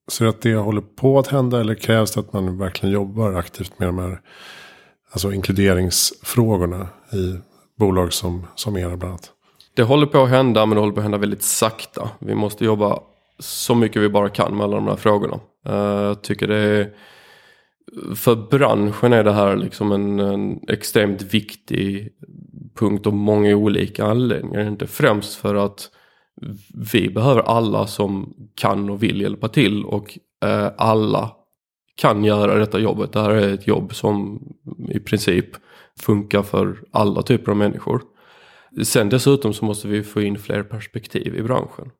Så 0.08 0.28
att 0.28 0.42
det 0.42 0.54
håller 0.54 0.80
på 0.80 1.18
att 1.18 1.26
hända 1.26 1.60
eller 1.60 1.74
krävs 1.74 2.10
det 2.10 2.20
att 2.20 2.32
man 2.32 2.58
verkligen 2.58 2.92
jobbar 2.92 3.32
aktivt 3.32 3.78
med 3.78 3.88
de 3.88 3.98
här 3.98 4.20
alltså 5.12 5.32
inkluderingsfrågorna 5.32 6.88
i 7.12 7.38
bolag 7.78 8.12
som, 8.12 8.46
som 8.54 8.76
era 8.76 8.96
bland 8.96 9.04
annat? 9.04 9.30
Det 9.76 9.82
håller 9.82 10.06
på 10.06 10.22
att 10.22 10.30
hända 10.30 10.66
men 10.66 10.76
det 10.76 10.80
håller 10.80 10.94
på 10.94 11.00
att 11.00 11.04
hända 11.04 11.18
väldigt 11.18 11.42
sakta. 11.42 12.10
Vi 12.18 12.34
måste 12.34 12.64
jobba 12.64 13.00
så 13.38 13.74
mycket 13.74 14.02
vi 14.02 14.08
bara 14.08 14.28
kan 14.28 14.56
med 14.56 14.64
alla 14.64 14.76
de 14.76 14.86
här 14.86 14.96
frågorna. 14.96 15.40
Jag 15.64 16.22
tycker 16.22 16.48
det 16.48 16.56
är 16.56 16.90
för 18.16 18.36
branschen 18.50 19.12
är 19.12 19.24
det 19.24 19.32
här 19.32 19.56
liksom 19.56 19.92
en, 19.92 20.20
en, 20.20 20.60
extremt 20.68 21.22
viktig 21.34 22.08
punkt 22.74 23.06
av 23.06 23.14
många 23.14 23.56
olika 23.56 24.04
anledningar. 24.04 24.68
Inte 24.68 24.86
främst 24.86 25.34
för 25.34 25.54
att 25.54 25.90
vi 26.92 27.10
behöver 27.10 27.42
alla 27.42 27.86
som 27.86 28.34
kan 28.54 28.90
och 28.90 29.02
vill 29.02 29.20
hjälpa 29.20 29.48
till 29.48 29.84
och 29.84 30.18
eh, 30.44 30.70
alla 30.76 31.32
kan 31.96 32.24
göra 32.24 32.54
detta 32.54 32.78
jobbet. 32.78 33.12
Det 33.12 33.20
här 33.20 33.30
är 33.30 33.54
ett 33.54 33.66
jobb 33.66 33.94
som 33.94 34.42
i 34.88 35.00
princip 35.00 35.46
funkar 36.00 36.42
för 36.42 36.78
alla 36.90 37.22
typer 37.22 37.50
av 37.50 37.56
människor. 37.56 38.02
Sen 38.82 39.08
dessutom 39.08 39.52
så 39.52 39.64
måste 39.64 39.88
vi 39.88 40.02
få 40.02 40.22
in 40.22 40.38
fler 40.38 40.62
perspektiv 40.62 41.36
i 41.36 41.42
branschen. 41.42 41.90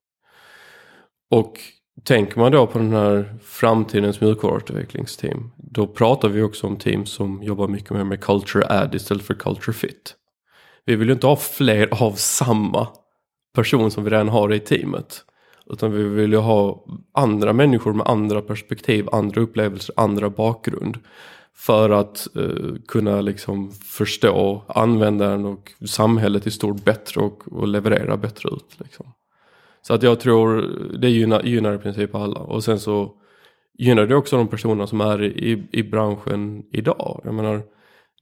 Och 1.30 1.60
Tänker 2.02 2.38
man 2.38 2.52
då 2.52 2.66
på 2.66 2.78
den 2.78 2.92
här 2.92 3.34
framtidens 3.42 4.20
mjukvaruutvecklingsteam. 4.20 5.50
Då 5.56 5.86
pratar 5.86 6.28
vi 6.28 6.42
också 6.42 6.66
om 6.66 6.76
team 6.76 7.06
som 7.06 7.42
jobbar 7.42 7.68
mycket 7.68 7.90
mer 7.90 8.04
med 8.04 8.20
culture 8.20 8.66
add 8.68 8.94
istället 8.94 9.22
för 9.22 9.34
culture 9.34 9.72
fit. 9.72 10.14
Vi 10.84 10.96
vill 10.96 11.08
ju 11.08 11.14
inte 11.14 11.26
ha 11.26 11.36
fler 11.36 12.02
av 12.02 12.12
samma 12.12 12.88
person 13.54 13.90
som 13.90 14.04
vi 14.04 14.10
redan 14.10 14.28
har 14.28 14.52
i 14.52 14.60
teamet. 14.60 15.24
Utan 15.66 15.92
vi 15.92 16.04
vill 16.04 16.32
ju 16.32 16.38
ha 16.38 16.84
andra 17.12 17.52
människor 17.52 17.92
med 17.92 18.06
andra 18.06 18.42
perspektiv, 18.42 19.08
andra 19.12 19.40
upplevelser, 19.40 19.94
andra 19.96 20.30
bakgrund. 20.30 20.98
För 21.56 21.90
att 21.90 22.26
uh, 22.36 22.76
kunna 22.88 23.20
liksom 23.20 23.72
förstå 23.72 24.64
användaren 24.68 25.44
och 25.44 25.72
samhället 25.86 26.46
i 26.46 26.50
stort 26.50 26.84
bättre 26.84 27.20
och, 27.20 27.52
och 27.52 27.68
leverera 27.68 28.16
bättre 28.16 28.48
ut. 28.48 28.76
Liksom. 28.78 29.06
Så 29.86 29.94
att 29.94 30.02
jag 30.02 30.20
tror 30.20 30.62
det 30.98 31.08
gynnar, 31.08 31.42
gynnar 31.42 31.74
i 31.74 31.78
princip 31.78 32.14
alla. 32.14 32.40
Och 32.40 32.64
sen 32.64 32.80
så 32.80 33.12
gynnar 33.78 34.06
det 34.06 34.16
också 34.16 34.36
de 34.36 34.48
personer 34.48 34.86
som 34.86 35.00
är 35.00 35.22
i, 35.22 35.68
i 35.72 35.82
branschen 35.82 36.62
idag. 36.72 37.20
Jag 37.24 37.34
menar, 37.34 37.62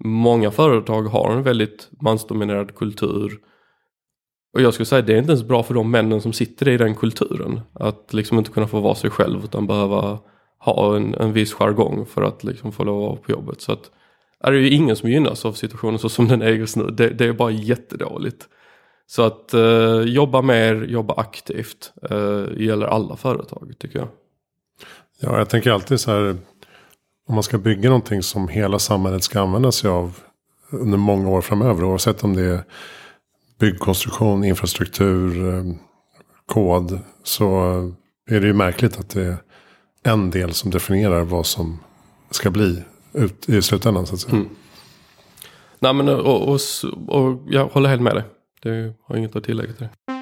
många 0.05 0.51
företag 0.51 1.03
har 1.03 1.33
en 1.33 1.43
väldigt 1.43 1.89
mansdominerad 2.01 2.75
kultur. 2.75 3.39
Och 4.55 4.61
jag 4.63 4.75
skulle 4.75 4.87
säga 4.87 5.03
det 5.03 5.15
är 5.15 5.19
inte 5.19 5.33
ens 5.33 5.49
bra 5.49 5.63
för 5.63 5.75
de 5.75 5.91
männen 5.91 6.21
som 6.21 6.33
sitter 6.33 6.69
i 6.69 6.77
den 6.77 6.95
kulturen. 6.95 7.61
Att 7.73 8.13
liksom 8.13 8.39
inte 8.39 8.51
kunna 8.51 8.67
få 8.67 8.81
vara 8.81 8.95
sig 8.95 9.11
själv 9.11 9.45
utan 9.45 9.67
behöva 9.67 10.19
ha 10.59 10.97
en, 10.97 11.15
en 11.15 11.33
viss 11.33 11.53
jargong 11.53 12.07
för 12.07 12.23
att 12.23 12.45
liksom 12.45 12.73
få 12.73 12.85
lov 12.85 13.03
att 13.03 13.09
vara 13.09 13.17
på 13.17 13.33
jobbet. 13.33 13.61
Så 13.61 13.73
att 13.73 13.91
är 14.45 14.53
det 14.53 14.59
ju 14.59 14.71
ingen 14.71 14.97
som 14.97 15.11
gynnas 15.11 15.45
av 15.45 15.53
situationen 15.53 15.99
så 15.99 16.09
som 16.09 16.29
den 16.29 16.43
är 16.43 16.53
just 16.53 16.77
nu. 16.77 16.87
Det, 16.87 17.09
det 17.09 17.25
är 17.25 17.33
bara 17.33 17.51
jättedåligt. 17.51 18.49
Så 19.07 19.23
att 19.23 19.55
eh, 19.55 20.01
jobba 20.01 20.43
mer, 20.43 20.75
jobba 20.85 21.15
aktivt 21.15 21.93
eh, 22.11 22.45
gäller 22.57 22.87
alla 22.87 23.17
företag 23.17 23.75
tycker 23.79 23.99
jag. 23.99 24.09
Ja, 25.21 25.39
jag 25.39 25.49
tänker 25.49 25.71
alltid 25.71 26.01
så 26.01 26.11
här. 26.11 26.37
Om 27.29 27.35
man 27.35 27.43
ska 27.43 27.59
bygga 27.59 27.89
någonting 27.89 28.23
som 28.23 28.49
hela 28.49 28.79
samhället 28.79 29.25
ska 29.25 29.41
använda 29.41 29.73
sig 29.73 29.91
av 29.91 30.19
under 30.71 30.99
många 30.99 31.29
år 31.29 31.41
framöver. 31.41 31.85
Oavsett 31.85 32.25
om 32.25 32.37
det 32.37 32.43
är 32.43 32.65
byggkonstruktion, 33.59 34.45
infrastruktur, 34.45 35.49
eh, 35.49 35.65
kod. 36.47 36.99
Så 37.23 37.47
är 38.31 38.41
det 38.41 38.47
ju 38.47 38.53
märkligt 38.53 38.99
att 38.99 39.11
det 39.11 39.23
är 39.23 39.37
en 40.03 40.31
del 40.31 40.53
som 40.53 40.71
definierar 40.71 41.23
vad 41.23 41.47
som 41.47 41.79
ska 42.31 42.51
bli 42.51 42.83
ut 43.13 43.49
i 43.49 43.63
slutändan. 43.63 44.07
Så 44.07 44.15
att 44.15 44.21
säga. 44.21 44.35
Mm. 44.35 44.49
Nej 45.79 45.95
men 45.95 46.09
och, 46.09 46.49
och, 46.49 46.61
och 47.09 47.39
jag 47.49 47.67
håller 47.67 47.89
helt 47.89 48.03
med 48.03 48.15
dig. 48.15 48.25
Det 48.63 48.95
har 49.05 49.17
inget 49.17 49.37
att 49.37 49.45
tillägga 49.45 49.73
till 49.73 49.87
det. 49.87 50.13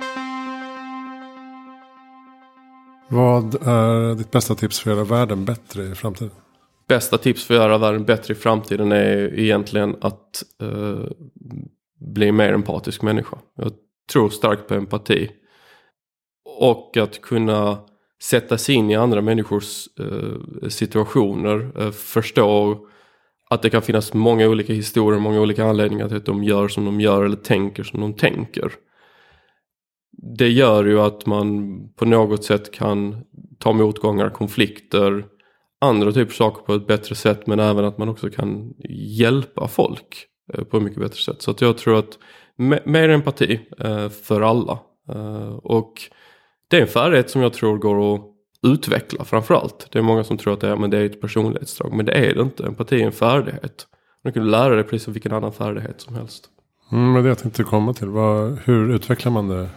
Vad 3.08 3.54
är 3.54 4.14
ditt 4.14 4.30
bästa 4.30 4.54
tips 4.54 4.80
för 4.80 4.90
att 4.90 4.96
göra 4.96 5.06
världen 5.06 5.44
bättre 5.44 5.84
i 5.84 5.94
framtiden? 5.94 6.30
Bästa 6.88 7.18
tips 7.18 7.44
för 7.44 7.54
att 7.54 7.60
göra 7.60 7.78
världen 7.78 8.04
bättre 8.04 8.34
i 8.34 8.36
framtiden 8.36 8.92
är 8.92 9.38
egentligen 9.38 9.96
att 10.00 10.42
uh, 10.62 11.04
bli 11.98 12.32
mer 12.32 12.52
empatisk 12.52 13.02
människa. 13.02 13.38
Jag 13.56 13.72
tror 14.12 14.28
starkt 14.28 14.68
på 14.68 14.74
empati. 14.74 15.30
Och 16.44 16.96
att 16.96 17.20
kunna 17.20 17.78
sätta 18.22 18.58
sig 18.58 18.74
in 18.74 18.90
i 18.90 18.96
andra 18.96 19.20
människors 19.20 19.88
uh, 20.00 20.68
situationer. 20.68 21.82
Uh, 21.82 21.90
förstå 21.90 22.78
att 23.50 23.62
det 23.62 23.70
kan 23.70 23.82
finnas 23.82 24.14
många 24.14 24.48
olika 24.48 24.72
historier, 24.72 25.20
många 25.20 25.40
olika 25.40 25.64
anledningar 25.64 26.08
till 26.08 26.16
att 26.16 26.26
de 26.26 26.44
gör 26.44 26.68
som 26.68 26.84
de 26.84 27.00
gör 27.00 27.24
eller 27.24 27.36
tänker 27.36 27.82
som 27.82 28.00
de 28.00 28.14
tänker. 28.14 28.72
Det 30.36 30.48
gör 30.48 30.84
ju 30.84 31.00
att 31.00 31.26
man 31.26 31.78
på 31.96 32.04
något 32.04 32.44
sätt 32.44 32.72
kan 32.72 33.24
ta 33.58 33.72
motgångar, 33.72 34.30
konflikter, 34.30 35.24
andra 35.80 36.12
typer 36.12 36.32
av 36.32 36.34
saker 36.34 36.62
på 36.62 36.74
ett 36.74 36.86
bättre 36.86 37.14
sätt 37.14 37.46
men 37.46 37.60
även 37.60 37.84
att 37.84 37.98
man 37.98 38.08
också 38.08 38.30
kan 38.30 38.74
hjälpa 39.18 39.68
folk 39.68 40.26
eh, 40.54 40.64
på 40.64 40.76
ett 40.76 40.82
mycket 40.82 41.00
bättre 41.00 41.20
sätt. 41.20 41.42
Så 41.42 41.50
att 41.50 41.60
jag 41.60 41.78
tror 41.78 41.98
att 41.98 42.18
mer 42.84 43.08
empati 43.08 43.60
eh, 43.78 44.08
för 44.08 44.40
alla. 44.40 44.78
Eh, 45.12 45.54
och 45.54 45.92
det 46.68 46.76
är 46.76 46.80
en 46.80 46.86
färdighet 46.86 47.30
som 47.30 47.42
jag 47.42 47.52
tror 47.52 47.78
går 47.78 48.14
att 48.14 48.20
utveckla 48.62 49.24
framförallt. 49.24 49.88
Det 49.92 49.98
är 49.98 50.02
många 50.02 50.24
som 50.24 50.38
tror 50.38 50.52
att 50.52 50.60
det 50.60 50.68
är, 50.68 50.76
men 50.76 50.90
det 50.90 50.98
är 50.98 51.04
ett 51.04 51.20
personlighetsdrag. 51.20 51.92
Men 51.92 52.06
det 52.06 52.12
är 52.12 52.34
det 52.34 52.40
inte. 52.40 52.66
Empati 52.66 53.00
är 53.02 53.06
en 53.06 53.12
färdighet. 53.12 53.86
Du 54.24 54.32
kan 54.32 54.50
lära 54.50 54.74
dig 54.74 54.84
precis 54.84 55.04
som 55.04 55.12
vilken 55.12 55.32
annan 55.32 55.52
färdighet 55.52 56.00
som 56.00 56.14
helst. 56.14 56.48
Mm, 56.92 57.12
men 57.12 57.22
det 57.22 57.28
jag 57.28 57.38
tänkte 57.38 57.62
komma 57.62 57.94
till. 57.94 58.08
Vad, 58.08 58.58
hur 58.64 58.94
utvecklar 58.94 59.32
man 59.32 59.48
det? 59.48 59.68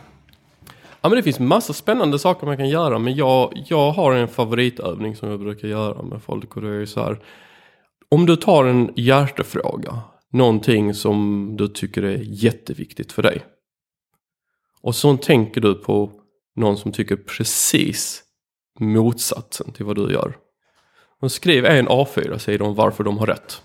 Ja 1.02 1.10
men 1.10 1.12
det 1.12 1.24
finns 1.24 1.40
massa 1.40 1.74
spännande 1.74 2.20
saker 2.20 2.48
man 2.48 2.58
kan 2.58 2.70
göra. 2.70 3.00
Men 3.00 3.16
jag, 3.16 3.64
jag 3.68 3.92
har 3.92 4.14
en 4.14 4.28
favoritövning 4.28 5.16
som 5.16 5.30
jag 5.30 5.40
brukar 5.40 5.68
göra 5.68 6.02
med 6.02 6.24
folk. 6.24 6.56
Och 6.56 6.62
det 6.62 6.70
är 6.70 6.86
så 6.86 7.04
här. 7.04 7.20
Om 8.10 8.26
du 8.26 8.36
tar 8.36 8.66
en 8.66 8.92
hjärtefråga. 8.96 10.02
Någonting 10.32 10.94
som 10.94 11.50
du 11.58 11.68
tycker 11.68 12.04
är 12.04 12.20
jätteviktigt 12.24 13.12
för 13.12 13.22
dig. 13.22 13.44
Och 14.82 14.96
så 14.96 15.18
tänker 15.18 15.62
du 15.62 15.76
på 15.76 16.12
någon 16.56 16.78
som 16.78 16.92
tycker 16.92 17.16
precis 17.16 18.24
motsatsen 18.80 19.72
till 19.72 19.86
vad 19.86 19.96
du 19.96 20.14
gör. 20.14 20.38
Och 21.20 21.32
skriv 21.32 21.66
en 21.66 21.88
A4-sida 21.88 22.66
om 22.66 22.76
varför 22.76 23.04
de 23.04 23.18
har 23.18 23.28
rätt. 23.28 23.62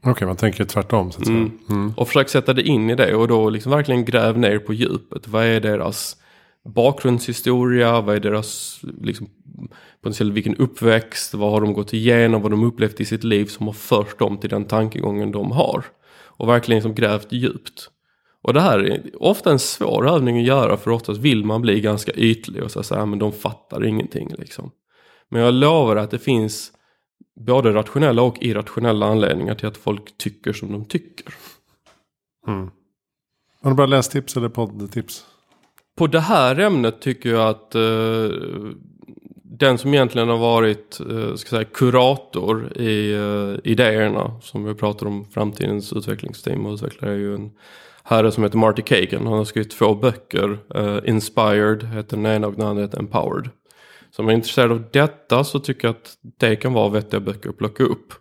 Okej, 0.00 0.12
okay, 0.12 0.26
man 0.26 0.36
tänker 0.36 0.64
tvärtom. 0.64 1.12
Så 1.12 1.20
att 1.20 1.26
säga. 1.26 1.38
Mm. 1.38 1.58
Mm. 1.70 1.92
Och 1.96 2.08
försök 2.08 2.28
sätta 2.28 2.52
det 2.52 2.62
in 2.62 2.90
i 2.90 2.94
det 2.94 3.14
och 3.14 3.28
då 3.28 3.50
liksom 3.50 3.72
verkligen 3.72 4.04
gräv 4.04 4.38
ner 4.38 4.58
på 4.58 4.72
djupet. 4.72 5.28
Vad 5.28 5.44
är 5.44 5.60
deras 5.60 6.16
bakgrundshistoria? 6.64 8.00
Vad 8.00 8.16
är 8.16 8.20
deras, 8.20 8.80
liksom, 9.00 9.28
potentiellt 10.02 10.32
vilken 10.32 10.56
uppväxt? 10.56 11.34
Vad 11.34 11.50
har 11.50 11.60
de 11.60 11.72
gått 11.72 11.92
igenom? 11.92 12.42
Vad 12.42 12.50
de 12.50 12.64
upplevt 12.64 13.00
i 13.00 13.04
sitt 13.04 13.24
liv 13.24 13.46
som 13.46 13.66
har 13.66 13.74
fört 13.74 14.18
dem 14.18 14.38
till 14.38 14.50
den 14.50 14.64
tankegången 14.64 15.32
de 15.32 15.52
har? 15.52 15.84
Och 16.38 16.48
verkligen 16.48 16.76
liksom 16.76 16.94
grävt 16.94 17.32
djupt. 17.32 17.90
Och 18.46 18.52
det 18.52 18.60
här 18.60 18.78
är 18.78 19.22
ofta 19.22 19.50
en 19.50 19.58
svår 19.58 20.08
övning 20.08 20.38
att 20.38 20.46
göra 20.46 20.76
för 20.76 20.90
oftast 20.90 21.20
vill 21.20 21.44
man 21.44 21.62
bli 21.62 21.80
ganska 21.80 22.12
ytlig 22.12 22.62
och 22.62 22.70
säga 22.70 23.06
men 23.06 23.18
de 23.18 23.32
fattar 23.32 23.84
ingenting 23.84 24.34
liksom. 24.38 24.70
Men 25.28 25.42
jag 25.42 25.54
lovar 25.54 25.96
att 25.96 26.10
det 26.10 26.18
finns 26.18 26.72
både 27.40 27.72
rationella 27.72 28.22
och 28.22 28.42
irrationella 28.42 29.06
anledningar 29.06 29.54
till 29.54 29.68
att 29.68 29.76
folk 29.76 30.18
tycker 30.18 30.52
som 30.52 30.72
de 30.72 30.84
tycker. 30.84 31.34
Mm. 32.46 32.70
Har 33.62 33.70
du 33.70 33.76
bara 33.76 33.86
lästips 33.86 34.36
eller 34.36 34.48
poddtips? 34.48 35.26
På 35.96 36.06
det 36.06 36.20
här 36.20 36.58
ämnet 36.58 37.00
tycker 37.00 37.30
jag 37.30 37.48
att 37.48 37.74
uh, 37.74 38.30
den 39.58 39.78
som 39.78 39.94
egentligen 39.94 40.28
har 40.28 40.38
varit 40.38 41.00
eh, 41.00 41.34
ska 41.34 41.50
säga, 41.50 41.64
kurator 41.64 42.76
i 42.76 43.12
eh, 43.12 43.70
idéerna 43.72 44.40
som 44.42 44.64
vi 44.64 44.74
pratar 44.74 45.06
om 45.06 45.24
framtidens 45.24 45.92
utvecklingsteam 45.92 46.66
och 46.66 46.74
utvecklare 46.74 47.12
är 47.12 47.16
ju 47.16 47.34
en 47.34 47.50
herre 48.02 48.32
som 48.32 48.42
heter 48.42 48.58
Marty 48.58 48.82
Kagan. 48.82 49.26
Han 49.26 49.38
har 49.38 49.44
skrivit 49.44 49.70
två 49.70 49.94
böcker. 49.94 50.58
Eh, 50.74 50.98
Inspired 51.04 51.82
heter 51.82 52.16
den 52.16 52.26
ena 52.26 52.46
och 52.46 52.54
den 52.54 52.66
andra 52.66 52.82
heter 52.82 52.98
Empowered. 52.98 53.50
Så 54.10 54.22
om 54.22 54.26
man 54.26 54.32
är 54.32 54.36
intresserad 54.36 54.72
av 54.72 54.84
detta 54.92 55.44
så 55.44 55.58
tycker 55.58 55.88
jag 55.88 55.92
att 55.96 56.14
det 56.38 56.56
kan 56.56 56.72
vara 56.72 56.88
vettiga 56.88 57.20
böcker 57.20 57.50
att 57.50 57.58
plocka 57.58 57.84
upp. 57.84 58.12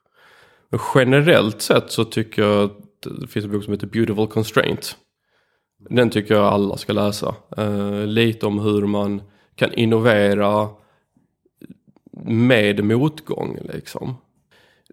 Men 0.70 0.80
generellt 0.96 1.62
sett 1.62 1.92
så 1.92 2.04
tycker 2.04 2.42
jag 2.42 2.64
att 2.64 3.08
det 3.22 3.28
finns 3.28 3.46
en 3.46 3.52
bok 3.52 3.64
som 3.64 3.74
heter 3.74 3.88
Beautiful 3.88 4.28
Constraint. 4.28 4.96
Den 5.90 6.10
tycker 6.10 6.36
jag 6.36 6.46
alla 6.46 6.78
ska 6.78 6.94
läsa. 6.94 7.36
Lite 8.06 8.46
om 8.46 8.60
hur 8.60 8.86
man 8.86 9.22
kan 9.56 9.74
innovera 9.74 10.70
med 12.24 12.84
motgång 12.84 13.58
liksom 13.74 14.16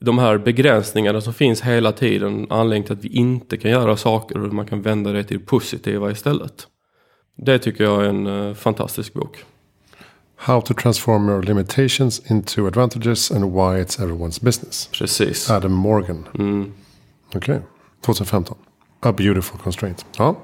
de 0.05 0.19
här 0.19 0.39
begränsningarna 0.39 1.21
som 1.21 1.35
finns 1.35 1.61
hela 1.61 1.93
tiden, 1.93 2.47
anledningen 2.51 2.87
till 2.87 2.97
att 2.97 3.05
vi 3.05 3.09
inte 3.09 3.57
kan 3.57 3.71
göra 3.71 3.97
saker 3.97 4.43
och 4.43 4.55
man 4.55 4.67
kan 4.67 4.83
vända 4.83 5.13
det 5.13 5.25
till 5.25 5.41
positiva 5.41 6.11
istället. 6.11 6.67
Det 7.37 7.59
tycker 7.59 7.85
jag 7.85 8.05
är 8.05 8.09
en 8.09 8.27
uh, 8.27 8.55
fantastisk 8.55 9.15
bok. 9.15 9.45
How 10.37 10.61
to 10.61 10.75
transform 10.75 11.29
your 11.29 11.43
limitations 11.43 12.31
into 12.31 12.67
advantages 12.67 13.31
and 13.31 13.45
why 13.45 13.83
it's 13.83 14.01
everyone's 14.01 14.45
business. 14.45 14.89
Precis. 14.93 15.51
Adam 15.51 15.73
Morgan. 15.73 16.29
Mm. 16.39 16.73
Okej, 17.29 17.39
okay. 17.39 17.59
2015. 18.07 18.57
A 19.01 19.13
beautiful 19.13 19.61
constraint. 19.61 20.07
Ja, 20.17 20.37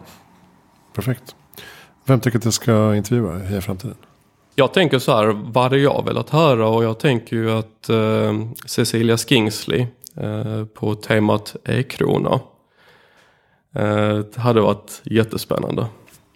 perfekt. 0.95 1.35
Vem 2.05 2.21
tycker 2.21 2.39
att 2.39 2.45
jag 2.45 2.55
ska 2.55 2.97
intervjua 2.97 3.59
i 3.59 3.61
framtiden? 3.61 3.97
Jag 4.59 4.73
tänker 4.73 4.99
så 4.99 5.17
här, 5.17 5.27
vad 5.27 5.63
hade 5.65 5.79
jag 5.79 6.05
velat 6.05 6.31
höra? 6.31 6.69
Och 6.69 6.85
jag 6.85 6.99
tänker 6.99 7.37
ju 7.37 7.51
att 7.51 7.89
eh, 7.89 8.41
Cecilia 8.67 9.17
Skingsley 9.17 9.87
eh, 10.17 10.65
på 10.65 10.95
temat 10.95 11.57
E-krona 11.65 12.41
eh, 13.75 14.21
hade 14.37 14.61
varit 14.61 15.01
jättespännande. 15.05 15.87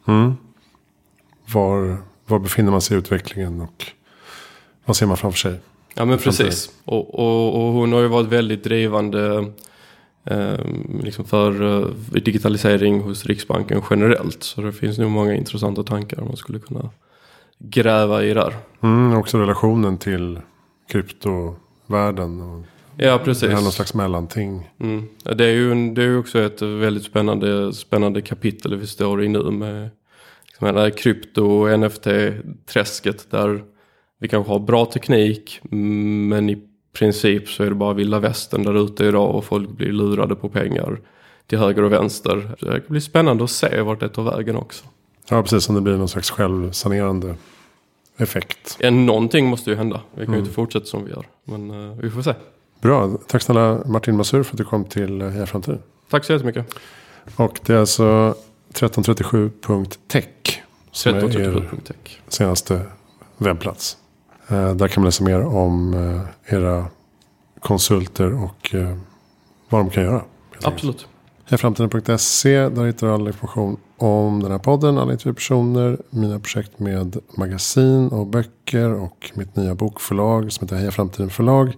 Mm. 0.06 0.36
Var, 1.52 1.96
var 2.26 2.38
befinner 2.38 2.70
man 2.70 2.80
sig 2.80 2.96
i 2.96 2.98
utvecklingen 2.98 3.60
och 3.60 3.86
vad 4.84 4.96
ser 4.96 5.06
man 5.06 5.16
framför 5.16 5.38
sig? 5.38 5.54
Ja 5.94 6.04
men 6.04 6.18
precis. 6.18 6.70
Och, 6.84 7.14
och, 7.14 7.54
och, 7.54 7.72
hon 7.72 7.92
har 7.92 8.00
ju 8.00 8.08
varit 8.08 8.28
väldigt 8.28 8.64
drivande 8.64 9.52
eh, 10.24 10.58
liksom 11.02 11.24
för 11.24 11.80
eh, 11.80 11.86
digitalisering 12.22 13.00
hos 13.00 13.26
Riksbanken 13.26 13.82
generellt. 13.90 14.42
Så 14.42 14.60
det 14.60 14.72
finns 14.72 14.98
nog 14.98 15.10
många 15.10 15.34
intressanta 15.34 15.82
tankar 15.82 16.22
man 16.22 16.36
skulle 16.36 16.58
kunna 16.58 16.90
gräva 17.62 18.24
i 18.24 18.34
där. 18.34 18.54
Mm, 18.80 19.16
också 19.16 19.38
relationen 19.38 19.98
till 19.98 20.40
kryptovärlden. 20.88 22.40
Och 22.40 22.64
ja, 22.96 23.20
precis. 23.24 23.48
Det 23.48 23.56
är 23.56 23.62
någon 23.62 23.72
slags 23.72 23.94
mellanting. 23.94 24.70
Mm. 24.80 25.08
Det, 25.36 25.44
är 25.44 25.52
ju, 25.52 25.94
det 25.94 26.02
är 26.02 26.06
ju 26.06 26.18
också 26.18 26.40
ett 26.40 26.62
väldigt 26.62 27.04
spännande, 27.04 27.72
spännande 27.72 28.22
kapitel 28.22 28.76
vi 28.76 28.86
står 28.86 29.24
i 29.24 29.28
nu 29.28 29.50
med 29.50 29.90
liksom 30.46 30.76
här 30.76 30.90
krypto 30.90 31.44
och 31.44 31.78
NFT-träsket 31.78 33.30
där 33.30 33.64
vi 34.18 34.28
kanske 34.28 34.52
har 34.52 34.58
bra 34.58 34.84
teknik 34.84 35.60
men 35.62 36.50
i 36.50 36.62
princip 36.92 37.48
så 37.48 37.64
är 37.64 37.68
det 37.68 37.74
bara 37.74 37.94
vilda 37.94 38.18
västern 38.18 38.62
där 38.62 38.84
ute 38.84 39.04
idag 39.04 39.34
och 39.34 39.44
folk 39.44 39.70
blir 39.70 39.92
lurade 39.92 40.34
på 40.34 40.48
pengar 40.48 41.00
till 41.46 41.58
höger 41.58 41.82
och 41.82 41.92
vänster. 41.92 42.56
Det 42.60 42.88
blir 42.88 43.00
spännande 43.00 43.44
att 43.44 43.50
se 43.50 43.80
vart 43.80 44.00
det 44.00 44.08
tar 44.08 44.36
vägen 44.36 44.56
också. 44.56 44.84
Ja, 45.28 45.42
precis 45.42 45.64
som 45.64 45.74
det 45.74 45.80
blir 45.80 45.96
någon 45.96 46.08
slags 46.08 46.30
självsanerande 46.30 47.34
effekt. 48.16 48.76
Ja, 48.80 48.90
någonting 48.90 49.46
måste 49.46 49.70
ju 49.70 49.76
hända. 49.76 50.00
Vi 50.10 50.16
kan 50.16 50.24
mm. 50.24 50.34
ju 50.34 50.40
inte 50.40 50.54
fortsätta 50.54 50.86
som 50.86 51.04
vi 51.04 51.10
gör. 51.10 51.26
Men 51.44 51.70
uh, 51.70 51.96
vi 51.96 52.10
får 52.10 52.22
se. 52.22 52.34
Bra, 52.80 53.10
tack 53.26 53.42
snälla 53.42 53.82
Martin 53.86 54.16
Masur 54.16 54.42
för 54.42 54.54
att 54.54 54.58
du 54.58 54.64
kom 54.64 54.84
till 54.84 55.22
Heja 55.22 55.46
Framtid. 55.46 55.78
Tack 56.10 56.24
så 56.24 56.32
jättemycket. 56.32 56.74
Och 57.36 57.60
det 57.66 57.72
är 57.72 57.78
alltså 57.78 58.34
1337.tech. 58.72 60.62
Som 60.90 61.12
1337.tech. 61.12 61.96
är 61.96 62.00
er 62.00 62.20
senaste 62.28 62.80
webbplats. 63.38 63.96
Eh, 64.48 64.74
där 64.74 64.88
kan 64.88 65.02
man 65.02 65.04
läsa 65.04 65.24
mer 65.24 65.44
om 65.44 65.94
eh, 65.94 66.54
era 66.54 66.86
konsulter 67.60 68.44
och 68.44 68.74
eh, 68.74 68.96
vad 69.68 69.80
de 69.80 69.90
kan 69.90 70.04
göra. 70.04 70.22
Absolut. 70.62 71.06
Hejaframtiden.se. 71.52 72.68
Där 72.68 72.84
hittar 72.84 73.06
du 73.06 73.12
all 73.12 73.26
information 73.26 73.76
om 73.96 74.42
den 74.42 74.50
här 74.50 74.58
podden. 74.58 74.98
Alla 74.98 75.12
intervjupersoner. 75.12 75.98
Mina 76.10 76.40
projekt 76.40 76.78
med 76.78 77.16
magasin 77.36 78.08
och 78.08 78.26
böcker. 78.26 78.92
Och 78.92 79.30
mitt 79.34 79.56
nya 79.56 79.74
bokförlag 79.74 80.52
som 80.52 80.66
heter 80.66 80.76
Heja 80.76 80.90
Framtiden 80.90 81.30
Förlag. 81.30 81.72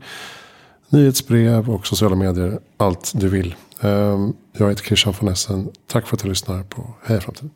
Nyhetsbrev 0.89 1.71
och 1.71 1.87
sociala 1.87 2.17
medier. 2.17 2.59
Allt 2.77 3.13
du 3.15 3.29
vill. 3.29 3.55
Ehm, 3.81 4.33
jag 4.53 4.69
heter 4.69 4.85
Christian 4.85 5.15
von 5.21 5.29
Essen. 5.29 5.71
Tack 5.87 6.07
för 6.07 6.17
att 6.17 6.23
du 6.23 6.29
lyssnar 6.29 6.63
på 6.63 6.95
Heja 7.05 7.21
Framtiden. 7.21 7.51